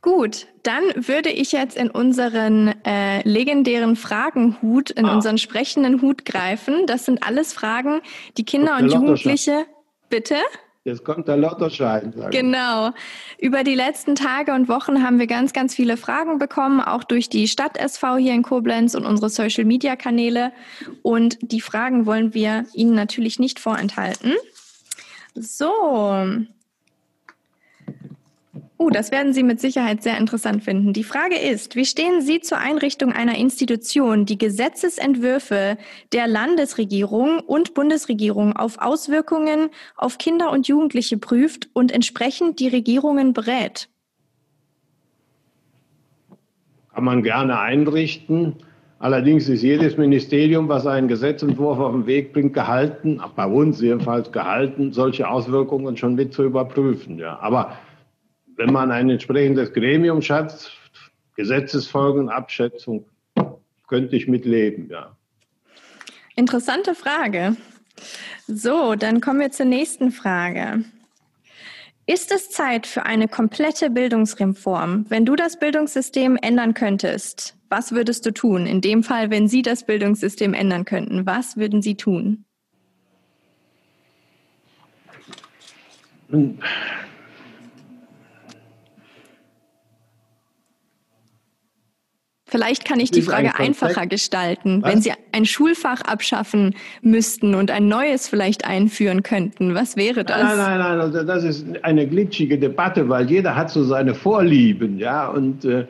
Gut, 0.02 0.48
dann 0.64 0.84
würde 0.96 1.30
ich 1.30 1.52
jetzt 1.52 1.78
in 1.78 1.92
unseren 1.92 2.74
äh, 2.86 3.22
legendären 3.28 3.96
Fragenhut, 3.96 4.90
in 4.90 5.06
ah. 5.06 5.14
unseren 5.14 5.38
sprechenden 5.38 6.02
Hut 6.02 6.26
greifen. 6.26 6.88
Das 6.88 7.06
sind 7.06 7.22
alles 7.22 7.54
Fragen, 7.54 8.02
die 8.38 8.44
Kinder 8.44 8.78
und 8.78 8.92
Jugendliche. 8.92 9.66
Bitte? 10.10 10.36
Jetzt 10.84 11.06
kommt 11.06 11.28
der 11.28 11.38
Lottoschein. 11.38 12.12
Genau. 12.32 12.90
Über 13.38 13.64
die 13.64 13.76
letzten 13.76 14.16
Tage 14.16 14.54
und 14.54 14.68
Wochen 14.68 15.04
haben 15.04 15.20
wir 15.20 15.28
ganz, 15.28 15.54
ganz 15.54 15.76
viele 15.76 15.96
Fragen 15.96 16.40
bekommen, 16.40 16.82
auch 16.82 17.04
durch 17.04 17.30
die 17.30 17.48
Stadt 17.48 17.78
SV 17.78 18.18
hier 18.18 18.34
in 18.34 18.42
Koblenz 18.42 18.96
und 18.96 19.06
unsere 19.06 19.30
Social-Media-Kanäle. 19.30 20.52
Und 21.04 21.38
die 21.42 21.62
Fragen 21.62 22.08
wollen 22.08 22.34
wir 22.34 22.66
Ihnen 22.74 22.96
natürlich 22.96 23.38
nicht 23.38 23.60
vorenthalten. 23.60 24.34
So, 25.36 26.26
Uh, 28.82 28.90
das 28.90 29.12
werden 29.12 29.32
Sie 29.32 29.44
mit 29.44 29.60
Sicherheit 29.60 30.02
sehr 30.02 30.18
interessant 30.18 30.64
finden. 30.64 30.92
Die 30.92 31.04
Frage 31.04 31.36
ist, 31.36 31.76
wie 31.76 31.86
stehen 31.86 32.20
Sie 32.20 32.40
zur 32.40 32.58
Einrichtung 32.58 33.12
einer 33.12 33.38
Institution, 33.38 34.26
die 34.26 34.40
Gesetzesentwürfe 34.40 35.78
der 36.14 36.28
Landesregierung 36.28 37.42
und 37.42 37.76
Bundesregierung 37.76 38.54
auf 38.56 38.80
Auswirkungen 38.80 39.70
auf 39.96 40.18
Kinder 40.18 40.52
und 40.52 40.68
Jugendliche 40.68 41.20
prüft 41.20 41.70
und 41.74 41.92
entsprechend 41.92 42.60
die 42.60 42.70
Regierungen 42.70 43.34
berät? 43.34 43.88
Kann 46.96 47.04
man 47.04 47.22
gerne 47.22 47.60
einrichten. 47.60 48.56
Allerdings 48.98 49.48
ist 49.48 49.62
jedes 49.62 49.96
Ministerium, 49.98 50.70
was 50.70 50.88
einen 50.88 51.08
Gesetzentwurf 51.08 51.78
auf 51.78 51.92
den 51.92 52.08
Weg 52.08 52.34
bringt, 52.34 52.56
gehalten, 52.56 53.22
bei 53.36 53.46
uns 53.46 53.80
jedenfalls 53.80 54.32
gehalten, 54.32 54.92
solche 54.92 55.30
Auswirkungen 55.30 55.98
schon 55.98 56.16
mit 56.16 56.34
zu 56.34 56.44
überprüfen. 56.44 57.20
Ja. 57.20 57.38
Aber 57.42 57.74
wenn 58.62 58.74
man 58.74 58.92
ein 58.92 59.10
entsprechendes 59.10 59.74
Gremium 59.74 60.22
schätzt, 60.22 60.72
Gesetzesfolgenabschätzung, 61.36 63.06
könnte 63.88 64.16
ich 64.16 64.28
mitleben, 64.28 64.88
ja. 64.88 65.16
Interessante 66.36 66.94
Frage. 66.94 67.58
So, 68.46 68.94
dann 68.94 69.20
kommen 69.20 69.40
wir 69.40 69.50
zur 69.50 69.66
nächsten 69.66 70.12
Frage. 70.12 70.84
Ist 72.06 72.32
es 72.32 72.52
Zeit 72.52 72.86
für 72.86 73.04
eine 73.04 73.28
komplette 73.28 73.90
Bildungsreform? 73.90 75.06
Wenn 75.10 75.26
du 75.26 75.36
das 75.36 75.58
Bildungssystem 75.58 76.38
ändern 76.40 76.76
könntest, 76.76 77.58
was 77.70 77.94
würdest 77.94 78.28
du 78.28 78.32
tun? 78.32 78.68
In 78.68 78.82
dem 78.82 79.02
Fall, 79.02 79.32
wenn 79.32 79.48
Sie 79.48 79.64
das 79.64 79.88
Bildungssystem 79.88 80.54
ändern 80.54 80.86
könnten, 80.86 81.26
was 81.26 81.58
würden 81.58 81.82
Sie 81.82 81.96
tun? 81.96 82.46
Vielleicht 92.52 92.84
kann 92.84 93.00
ich 93.00 93.12
die 93.12 93.22
Frage 93.22 93.58
einfacher 93.58 94.06
gestalten, 94.08 94.82
Was? 94.82 94.92
wenn 94.92 95.02
Sie 95.02 95.14
ein 95.32 95.46
Schulfach 95.46 96.02
abschaffen 96.02 96.76
müssten 97.02 97.56
und 97.56 97.72
ein 97.72 97.88
neues 97.88 98.28
vielleicht 98.28 98.66
einführen 98.66 99.24
könnten. 99.24 99.74
Was 99.74 99.96
wäre 99.96 100.26
das? 100.26 100.44
Nein, 100.44 100.58
nein, 100.58 100.80
nein, 100.80 101.00
also 101.00 101.24
das 101.24 101.46
ist 101.46 101.66
eine 101.84 102.06
glitschige 102.06 102.60
Debatte, 102.60 103.08
weil 103.08 103.32
jeder 103.32 103.56
hat 103.56 103.70
so 103.70 103.86
seine 103.86 104.14
Vorlieben, 104.14 105.00
ja, 105.00 105.30
und 105.30 105.64
äh, 105.64 105.86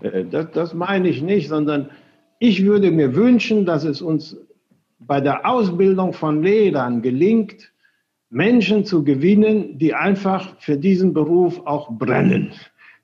äh, 0.00 0.24
das, 0.24 0.50
das 0.52 0.74
meine 0.74 1.06
ich 1.10 1.20
nicht, 1.20 1.48
sondern 1.48 1.90
ich 2.38 2.64
würde 2.64 2.90
mir 2.90 3.14
wünschen, 3.14 3.66
dass 3.66 3.84
es 3.84 4.00
uns 4.00 4.38
bei 4.98 5.20
der 5.20 5.44
Ausbildung 5.44 6.14
von 6.14 6.42
Lehrern 6.42 7.02
gelingt, 7.02 7.72
Menschen 8.30 8.86
zu 8.86 9.04
gewinnen, 9.04 9.78
die 9.78 9.92
einfach 9.92 10.58
für 10.60 10.78
diesen 10.78 11.12
Beruf 11.12 11.60
auch 11.66 11.90
brennen, 11.90 12.52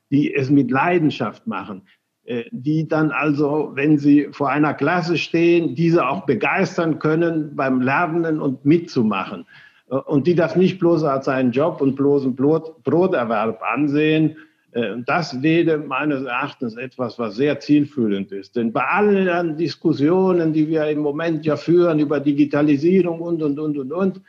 die 0.09 0.33
es 0.33 0.49
mit 0.49 0.71
Leidenschaft 0.71 1.45
machen. 1.45 1.83
Äh, 2.25 2.45
die 2.51 2.87
dann 2.87 3.11
also, 3.11 3.71
wenn 3.73 3.97
sie 3.97 4.29
vor 4.31 4.49
einer 4.49 4.73
Klasse 4.73 5.17
stehen, 5.17 5.75
diese 5.75 6.07
auch 6.07 6.25
begeistern 6.25 6.99
können 6.99 7.53
beim 7.53 7.81
Lernen 7.81 8.39
und 8.39 8.63
mitzumachen. 8.63 9.45
Äh, 9.89 9.95
und 9.95 10.25
die 10.25 10.35
das 10.35 10.55
nicht 10.55 10.79
bloß 10.79 11.03
als 11.03 11.27
einen 11.27 11.51
Job 11.51 11.81
und 11.81 11.95
bloßen 11.95 12.33
Broterwerb 12.33 13.61
ansehen. 13.61 14.37
Äh, 14.71 14.95
das 15.05 15.41
wäre 15.43 15.77
meines 15.79 16.23
Erachtens 16.23 16.77
etwas, 16.77 17.19
was 17.19 17.35
sehr 17.35 17.59
zielführend 17.59 18.31
ist. 18.31 18.55
Denn 18.55 18.71
bei 18.71 18.85
allen 18.85 19.57
Diskussionen, 19.57 20.53
die 20.53 20.69
wir 20.69 20.87
im 20.87 20.99
Moment 20.99 21.45
ja 21.45 21.57
führen 21.57 21.99
über 21.99 22.21
Digitalisierung 22.21 23.19
und, 23.19 23.43
und, 23.43 23.59
und, 23.59 23.77
und, 23.77 23.91
und, 23.91 24.21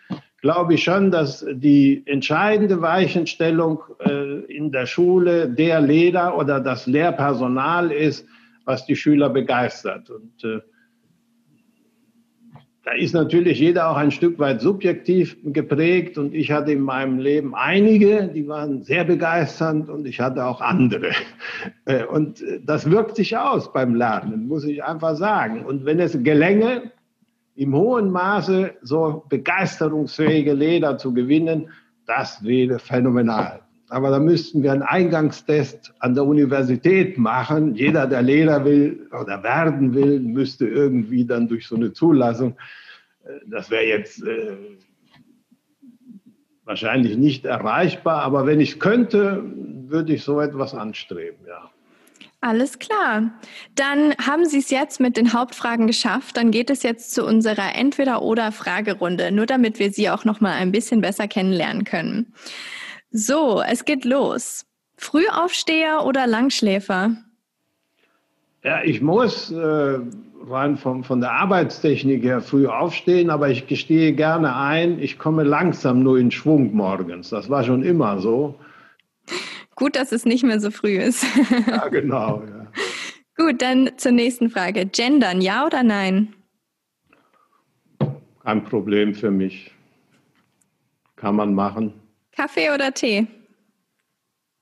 glaube 0.44 0.74
ich 0.74 0.84
schon, 0.84 1.10
dass 1.10 1.42
die 1.54 2.02
entscheidende 2.04 2.82
Weichenstellung 2.82 3.80
äh, 4.00 4.40
in 4.40 4.72
der 4.72 4.84
Schule 4.84 5.48
der 5.48 5.80
Lehrer 5.80 6.36
oder 6.36 6.60
das 6.60 6.86
Lehrpersonal 6.86 7.90
ist, 7.90 8.26
was 8.66 8.84
die 8.84 8.94
Schüler 8.94 9.30
begeistert. 9.30 10.10
Und 10.10 10.44
äh, 10.44 10.60
da 12.84 12.92
ist 12.92 13.14
natürlich 13.14 13.58
jeder 13.58 13.88
auch 13.88 13.96
ein 13.96 14.10
Stück 14.10 14.38
weit 14.38 14.60
subjektiv 14.60 15.38
geprägt 15.44 16.18
und 16.18 16.34
ich 16.34 16.52
hatte 16.52 16.72
in 16.72 16.82
meinem 16.82 17.20
Leben 17.20 17.54
einige, 17.54 18.28
die 18.28 18.46
waren 18.46 18.82
sehr 18.82 19.04
begeisternd 19.04 19.88
und 19.88 20.06
ich 20.06 20.20
hatte 20.20 20.44
auch 20.44 20.60
andere. 20.60 21.12
Äh, 21.86 22.04
und 22.04 22.44
das 22.66 22.90
wirkt 22.90 23.16
sich 23.16 23.38
aus 23.38 23.72
beim 23.72 23.94
Lernen, 23.94 24.46
muss 24.46 24.64
ich 24.64 24.84
einfach 24.84 25.16
sagen. 25.16 25.64
Und 25.64 25.86
wenn 25.86 26.00
es 26.00 26.22
gelänge, 26.22 26.92
im 27.56 27.74
hohen 27.74 28.10
Maße 28.10 28.74
so 28.82 29.24
begeisterungsfähige 29.28 30.52
Lehrer 30.52 30.98
zu 30.98 31.12
gewinnen, 31.12 31.70
das 32.06 32.42
wäre 32.42 32.78
phänomenal. 32.78 33.60
Aber 33.88 34.10
da 34.10 34.18
müssten 34.18 34.62
wir 34.62 34.72
einen 34.72 34.82
Eingangstest 34.82 35.94
an 36.00 36.14
der 36.14 36.24
Universität 36.24 37.16
machen. 37.16 37.74
Jeder, 37.74 38.06
der 38.06 38.22
Lehrer 38.22 38.64
will 38.64 39.08
oder 39.20 39.42
werden 39.42 39.94
will, 39.94 40.20
müsste 40.20 40.66
irgendwie 40.66 41.24
dann 41.24 41.48
durch 41.48 41.66
so 41.66 41.76
eine 41.76 41.92
Zulassung, 41.92 42.56
äh, 43.24 43.40
das 43.46 43.70
wäre 43.70 43.84
jetzt 43.84 44.24
äh, 44.26 44.56
wahrscheinlich 46.64 47.16
nicht 47.16 47.44
erreichbar, 47.44 48.22
aber 48.22 48.46
wenn 48.46 48.60
ich 48.60 48.80
könnte, 48.80 49.42
würde 49.86 50.14
ich 50.14 50.24
so 50.24 50.40
etwas 50.40 50.74
anstreben, 50.74 51.46
ja. 51.46 51.70
Alles 52.44 52.78
klar. 52.78 53.30
Dann 53.74 54.14
haben 54.18 54.44
Sie 54.44 54.58
es 54.58 54.68
jetzt 54.68 55.00
mit 55.00 55.16
den 55.16 55.32
Hauptfragen 55.32 55.86
geschafft. 55.86 56.36
Dann 56.36 56.50
geht 56.50 56.68
es 56.68 56.82
jetzt 56.82 57.14
zu 57.14 57.24
unserer 57.24 57.74
Entweder-oder-Fragerunde, 57.74 59.32
nur 59.32 59.46
damit 59.46 59.78
wir 59.78 59.90
Sie 59.90 60.10
auch 60.10 60.26
noch 60.26 60.42
mal 60.42 60.52
ein 60.52 60.70
bisschen 60.70 61.00
besser 61.00 61.26
kennenlernen 61.26 61.84
können. 61.84 62.34
So, 63.10 63.62
es 63.66 63.86
geht 63.86 64.04
los. 64.04 64.66
Frühaufsteher 64.98 66.04
oder 66.04 66.26
Langschläfer? 66.26 67.16
Ja, 68.62 68.82
ich 68.84 69.00
muss 69.00 69.50
äh, 69.50 69.98
rein 70.46 70.76
von, 70.76 71.02
von 71.02 71.22
der 71.22 71.32
Arbeitstechnik 71.32 72.22
her 72.24 72.42
früh 72.42 72.66
aufstehen, 72.66 73.30
aber 73.30 73.48
ich 73.48 73.66
gestehe 73.68 74.12
gerne 74.12 74.54
ein, 74.54 74.98
ich 74.98 75.18
komme 75.18 75.44
langsam 75.44 76.02
nur 76.02 76.18
in 76.18 76.30
Schwung 76.30 76.74
morgens. 76.74 77.30
Das 77.30 77.48
war 77.48 77.64
schon 77.64 77.82
immer 77.82 78.18
so. 78.18 78.56
Gut, 79.76 79.96
dass 79.96 80.12
es 80.12 80.24
nicht 80.24 80.44
mehr 80.44 80.60
so 80.60 80.70
früh 80.70 80.98
ist. 80.98 81.24
ja, 81.66 81.88
genau. 81.88 82.42
Ja. 82.44 82.66
Gut, 83.36 83.60
dann 83.62 83.90
zur 83.96 84.12
nächsten 84.12 84.50
Frage. 84.50 84.86
Gendern, 84.86 85.40
ja 85.40 85.66
oder 85.66 85.82
nein? 85.82 86.34
Kein 88.42 88.64
Problem 88.64 89.14
für 89.14 89.30
mich. 89.30 89.72
Kann 91.16 91.36
man 91.36 91.54
machen. 91.54 91.94
Kaffee 92.32 92.70
oder 92.70 92.92
Tee? 92.92 93.26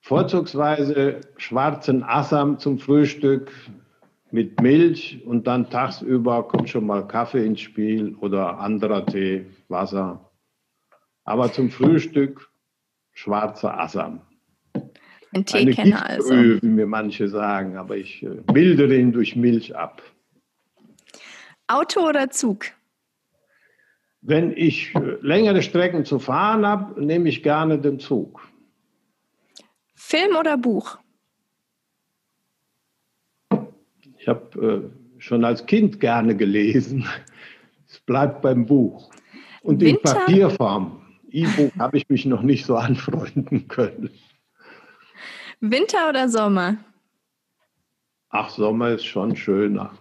Vorzugsweise 0.00 1.20
schwarzen 1.36 2.02
Assam 2.02 2.58
zum 2.58 2.78
Frühstück 2.78 3.52
mit 4.30 4.60
Milch 4.60 5.22
und 5.26 5.46
dann 5.46 5.68
tagsüber 5.68 6.48
kommt 6.48 6.70
schon 6.70 6.86
mal 6.86 7.06
Kaffee 7.06 7.44
ins 7.44 7.60
Spiel 7.60 8.14
oder 8.16 8.58
anderer 8.58 9.04
Tee, 9.04 9.46
Wasser. 9.68 10.30
Aber 11.24 11.52
zum 11.52 11.70
Frühstück 11.70 12.50
schwarzer 13.12 13.78
Assam. 13.78 14.22
Ein 15.32 15.46
Teekenner 15.46 16.08
also. 16.08 16.34
Wie 16.34 16.66
mir 16.66 16.86
manche 16.86 17.28
sagen, 17.28 17.76
aber 17.76 17.96
ich 17.96 18.22
äh, 18.22 18.42
mildere 18.52 18.96
ihn 18.96 19.12
durch 19.12 19.34
Milch 19.34 19.74
ab. 19.74 20.02
Auto 21.66 22.06
oder 22.06 22.30
Zug? 22.30 22.66
Wenn 24.20 24.52
ich 24.56 24.94
äh, 24.94 25.16
längere 25.20 25.62
Strecken 25.62 26.04
zu 26.04 26.18
fahren 26.18 26.66
habe, 26.66 27.02
nehme 27.02 27.28
ich 27.28 27.42
gerne 27.42 27.78
den 27.78 27.98
Zug. 27.98 28.46
Film 29.94 30.36
oder 30.36 30.58
Buch? 30.58 30.98
Ich 34.18 34.28
habe 34.28 34.92
äh, 35.18 35.20
schon 35.20 35.44
als 35.44 35.64
Kind 35.66 35.98
gerne 35.98 36.36
gelesen. 36.36 37.06
Es 37.88 38.00
bleibt 38.00 38.42
beim 38.42 38.66
Buch. 38.66 39.10
Und 39.62 39.80
Winter? 39.80 40.12
in 40.12 40.18
Papierform. 40.18 41.02
E-Book 41.30 41.72
habe 41.78 41.96
ich 41.96 42.08
mich 42.08 42.26
noch 42.26 42.42
nicht 42.42 42.66
so 42.66 42.76
anfreunden 42.76 43.66
können. 43.68 44.10
Winter 45.64 46.08
oder 46.08 46.28
Sommer? 46.28 46.76
Ach, 48.30 48.50
Sommer 48.50 48.90
ist 48.90 49.04
schon 49.04 49.36
schöner. 49.36 49.92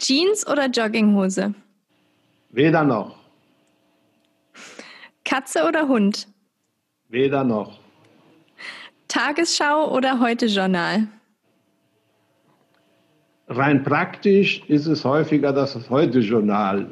Jeans 0.00 0.44
oder 0.48 0.66
Jogginghose? 0.66 1.54
Weder 2.50 2.82
noch. 2.82 3.16
Katze 5.24 5.64
oder 5.64 5.86
Hund? 5.86 6.26
Weder 7.08 7.44
noch. 7.44 7.78
Tagesschau 9.06 9.94
oder 9.94 10.18
Heute-Journal? 10.18 11.06
Rein 13.46 13.84
praktisch 13.84 14.64
ist 14.66 14.86
es 14.86 15.04
häufiger 15.04 15.52
das 15.52 15.88
Heute-Journal. 15.88 16.90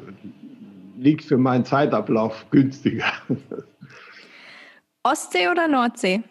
Liegt 0.97 1.25
für 1.25 1.37
meinen 1.37 1.65
Zeitablauf 1.65 2.45
günstiger. 2.49 3.11
Ostsee 5.03 5.49
oder 5.49 5.67
Nordsee? 5.67 6.23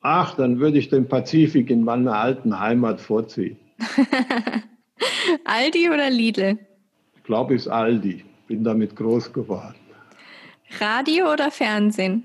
Ach, 0.00 0.34
dann 0.34 0.60
würde 0.60 0.78
ich 0.78 0.88
den 0.88 1.08
Pazifik 1.08 1.70
in 1.70 1.82
meiner 1.82 2.14
alten 2.14 2.58
Heimat 2.58 3.00
vorziehen. 3.00 3.58
Aldi 5.44 5.90
oder 5.90 6.10
Lidl? 6.10 6.58
Ich 7.16 7.22
glaube, 7.24 7.54
es 7.54 7.62
ist 7.62 7.68
Aldi. 7.68 8.24
Bin 8.46 8.64
damit 8.64 8.96
groß 8.96 9.32
geworden. 9.32 9.74
Radio 10.80 11.32
oder 11.32 11.50
Fernsehen? 11.50 12.24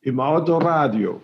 Im 0.00 0.18
Auto 0.18 0.58
Radio. 0.58 1.20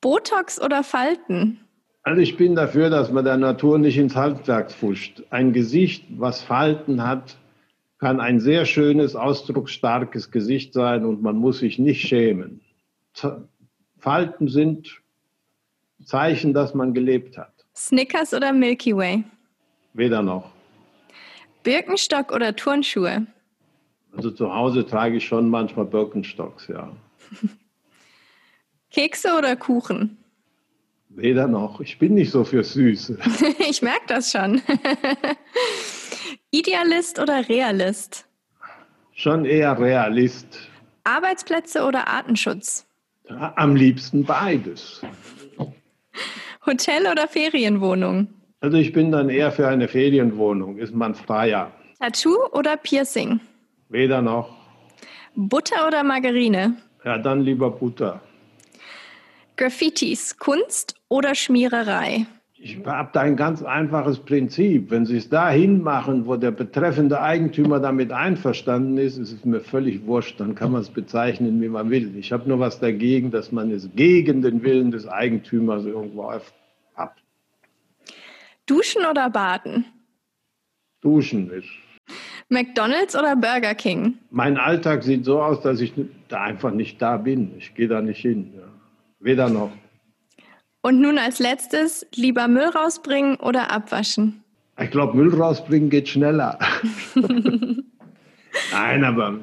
Botox 0.00 0.60
oder 0.60 0.84
Falten? 0.84 1.58
Also 2.02 2.20
ich 2.20 2.36
bin 2.36 2.54
dafür, 2.54 2.90
dass 2.90 3.10
man 3.10 3.24
der 3.24 3.38
Natur 3.38 3.78
nicht 3.78 3.96
ins 3.96 4.14
Handwerk 4.14 4.70
fuscht. 4.70 5.22
Ein 5.30 5.52
Gesicht, 5.54 6.04
was 6.10 6.42
Falten 6.42 7.02
hat, 7.02 7.38
kann 7.98 8.20
ein 8.20 8.38
sehr 8.40 8.66
schönes, 8.66 9.16
ausdrucksstarkes 9.16 10.30
Gesicht 10.30 10.74
sein 10.74 11.06
und 11.06 11.22
man 11.22 11.36
muss 11.36 11.60
sich 11.60 11.78
nicht 11.78 12.06
schämen. 12.06 12.60
Falten 13.98 14.48
sind 14.48 15.00
Zeichen, 16.04 16.52
dass 16.52 16.74
man 16.74 16.92
gelebt 16.94 17.38
hat. 17.38 17.52
Snickers 17.74 18.34
oder 18.34 18.52
Milky 18.52 18.96
Way? 18.96 19.24
Weder 19.94 20.22
noch. 20.22 20.50
Birkenstock 21.62 22.32
oder 22.32 22.54
Turnschuhe? 22.54 23.26
Also 24.16 24.30
zu 24.30 24.52
Hause 24.52 24.86
trage 24.86 25.16
ich 25.16 25.26
schon 25.26 25.48
manchmal 25.48 25.86
Birkenstocks, 25.86 26.68
ja. 26.68 26.94
Kekse 28.90 29.36
oder 29.36 29.56
Kuchen? 29.56 30.18
Weder 31.08 31.46
noch. 31.46 31.80
Ich 31.80 31.98
bin 31.98 32.14
nicht 32.14 32.30
so 32.30 32.44
für 32.44 32.62
Süße. 32.62 33.18
ich 33.68 33.82
merke 33.82 34.06
das 34.08 34.30
schon. 34.30 34.60
Idealist 36.50 37.18
oder 37.18 37.48
Realist? 37.48 38.26
Schon 39.12 39.44
eher 39.44 39.78
Realist. 39.78 40.68
Arbeitsplätze 41.04 41.84
oder 41.84 42.08
Artenschutz? 42.08 42.86
Am 43.28 43.74
liebsten 43.74 44.24
beides. 44.24 45.00
Hotel 46.66 47.06
oder 47.10 47.26
Ferienwohnung? 47.28 48.28
Also 48.60 48.76
ich 48.76 48.92
bin 48.92 49.12
dann 49.12 49.28
eher 49.28 49.52
für 49.52 49.68
eine 49.68 49.88
Ferienwohnung, 49.88 50.78
ist 50.78 50.94
man 50.94 51.14
freier. 51.14 51.70
Tattoo 51.98 52.36
oder 52.52 52.76
Piercing? 52.76 53.40
Weder 53.88 54.22
noch. 54.22 54.56
Butter 55.34 55.86
oder 55.86 56.02
Margarine? 56.04 56.76
Ja, 57.04 57.18
dann 57.18 57.42
lieber 57.42 57.70
Butter. 57.70 58.20
Graffitis, 59.56 60.38
Kunst 60.38 60.94
oder 61.08 61.34
Schmiererei? 61.34 62.26
Ich 62.64 62.78
habe 62.86 63.10
da 63.12 63.20
ein 63.20 63.36
ganz 63.36 63.62
einfaches 63.62 64.20
Prinzip. 64.20 64.90
Wenn 64.90 65.04
Sie 65.04 65.18
es 65.18 65.28
dahin 65.28 65.82
machen, 65.82 66.24
wo 66.24 66.36
der 66.36 66.50
betreffende 66.50 67.20
Eigentümer 67.20 67.78
damit 67.78 68.10
einverstanden 68.10 68.96
ist, 68.96 69.18
ist 69.18 69.32
es 69.32 69.44
mir 69.44 69.60
völlig 69.60 70.06
wurscht. 70.06 70.40
Dann 70.40 70.54
kann 70.54 70.72
man 70.72 70.80
es 70.80 70.88
bezeichnen, 70.88 71.60
wie 71.60 71.68
man 71.68 71.90
will. 71.90 72.16
Ich 72.16 72.32
habe 72.32 72.48
nur 72.48 72.60
was 72.60 72.80
dagegen, 72.80 73.30
dass 73.30 73.52
man 73.52 73.70
es 73.70 73.90
gegen 73.94 74.40
den 74.40 74.62
Willen 74.62 74.90
des 74.92 75.06
Eigentümers 75.06 75.84
irgendwo 75.84 76.32
hat. 76.32 77.12
Duschen 78.64 79.04
oder 79.04 79.28
baden? 79.28 79.84
Duschen 81.02 81.50
ist. 81.50 81.68
McDonald's 82.48 83.14
oder 83.14 83.36
Burger 83.36 83.74
King? 83.74 84.14
Mein 84.30 84.56
Alltag 84.56 85.02
sieht 85.02 85.26
so 85.26 85.42
aus, 85.42 85.60
dass 85.60 85.82
ich 85.82 85.92
da 86.28 86.40
einfach 86.40 86.72
nicht 86.72 87.02
da 87.02 87.18
bin. 87.18 87.52
Ich 87.58 87.74
gehe 87.74 87.88
da 87.88 88.00
nicht 88.00 88.22
hin. 88.22 88.54
Ja. 88.56 88.62
Weder 89.20 89.50
noch. 89.50 89.70
Und 90.84 91.00
nun 91.00 91.16
als 91.16 91.38
letztes, 91.38 92.06
lieber 92.14 92.46
Müll 92.46 92.66
rausbringen 92.66 93.36
oder 93.36 93.70
abwaschen? 93.70 94.44
Ich 94.78 94.90
glaube, 94.90 95.16
Müll 95.16 95.34
rausbringen 95.34 95.88
geht 95.88 96.10
schneller. 96.10 96.58
Nein, 98.70 99.02
aber 99.02 99.38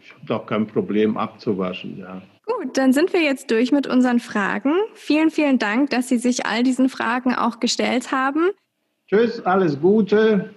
ich 0.00 0.12
habe 0.12 0.26
doch 0.26 0.46
kein 0.46 0.68
Problem 0.68 1.16
abzuwaschen, 1.16 1.98
ja. 1.98 2.22
Gut, 2.46 2.76
dann 2.78 2.92
sind 2.92 3.12
wir 3.12 3.20
jetzt 3.20 3.50
durch 3.50 3.72
mit 3.72 3.88
unseren 3.88 4.20
Fragen. 4.20 4.74
Vielen, 4.94 5.30
vielen 5.30 5.58
Dank, 5.58 5.90
dass 5.90 6.08
Sie 6.08 6.18
sich 6.18 6.46
all 6.46 6.62
diesen 6.62 6.88
Fragen 6.88 7.34
auch 7.34 7.58
gestellt 7.58 8.12
haben. 8.12 8.50
Tschüss, 9.08 9.44
alles 9.44 9.80
Gute. 9.80 10.50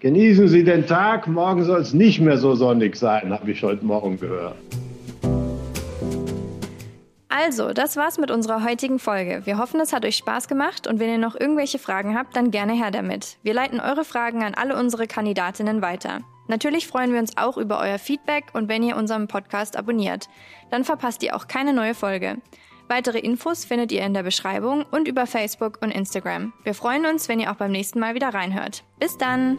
Genießen 0.00 0.48
Sie 0.48 0.64
den 0.64 0.86
Tag. 0.86 1.28
Morgen 1.28 1.64
soll 1.64 1.82
es 1.82 1.92
nicht 1.92 2.18
mehr 2.18 2.38
so 2.38 2.54
sonnig 2.54 2.96
sein, 2.96 3.30
habe 3.30 3.50
ich 3.50 3.62
heute 3.62 3.84
Morgen 3.84 4.18
gehört. 4.18 4.56
Also, 7.34 7.72
das 7.72 7.96
war's 7.96 8.18
mit 8.18 8.30
unserer 8.30 8.62
heutigen 8.62 8.98
Folge. 8.98 9.40
Wir 9.46 9.56
hoffen, 9.56 9.80
es 9.80 9.94
hat 9.94 10.04
euch 10.04 10.16
Spaß 10.16 10.48
gemacht 10.48 10.86
und 10.86 11.00
wenn 11.00 11.08
ihr 11.08 11.16
noch 11.16 11.34
irgendwelche 11.34 11.78
Fragen 11.78 12.14
habt, 12.14 12.36
dann 12.36 12.50
gerne 12.50 12.74
her 12.74 12.90
damit. 12.90 13.38
Wir 13.42 13.54
leiten 13.54 13.80
eure 13.80 14.04
Fragen 14.04 14.42
an 14.42 14.52
alle 14.52 14.76
unsere 14.76 15.06
Kandidatinnen 15.06 15.80
weiter. 15.80 16.20
Natürlich 16.48 16.86
freuen 16.86 17.10
wir 17.10 17.20
uns 17.20 17.38
auch 17.38 17.56
über 17.56 17.80
euer 17.80 17.98
Feedback 17.98 18.44
und 18.52 18.68
wenn 18.68 18.82
ihr 18.82 18.96
unseren 18.96 19.28
Podcast 19.28 19.78
abonniert. 19.78 20.28
Dann 20.70 20.84
verpasst 20.84 21.22
ihr 21.22 21.34
auch 21.34 21.48
keine 21.48 21.72
neue 21.72 21.94
Folge. 21.94 22.36
Weitere 22.88 23.20
Infos 23.20 23.64
findet 23.64 23.92
ihr 23.92 24.02
in 24.02 24.12
der 24.12 24.24
Beschreibung 24.24 24.84
und 24.90 25.08
über 25.08 25.26
Facebook 25.26 25.78
und 25.80 25.90
Instagram. 25.90 26.52
Wir 26.64 26.74
freuen 26.74 27.06
uns, 27.06 27.30
wenn 27.30 27.40
ihr 27.40 27.50
auch 27.50 27.56
beim 27.56 27.72
nächsten 27.72 27.98
Mal 27.98 28.14
wieder 28.14 28.34
reinhört. 28.34 28.84
Bis 28.98 29.16
dann! 29.16 29.56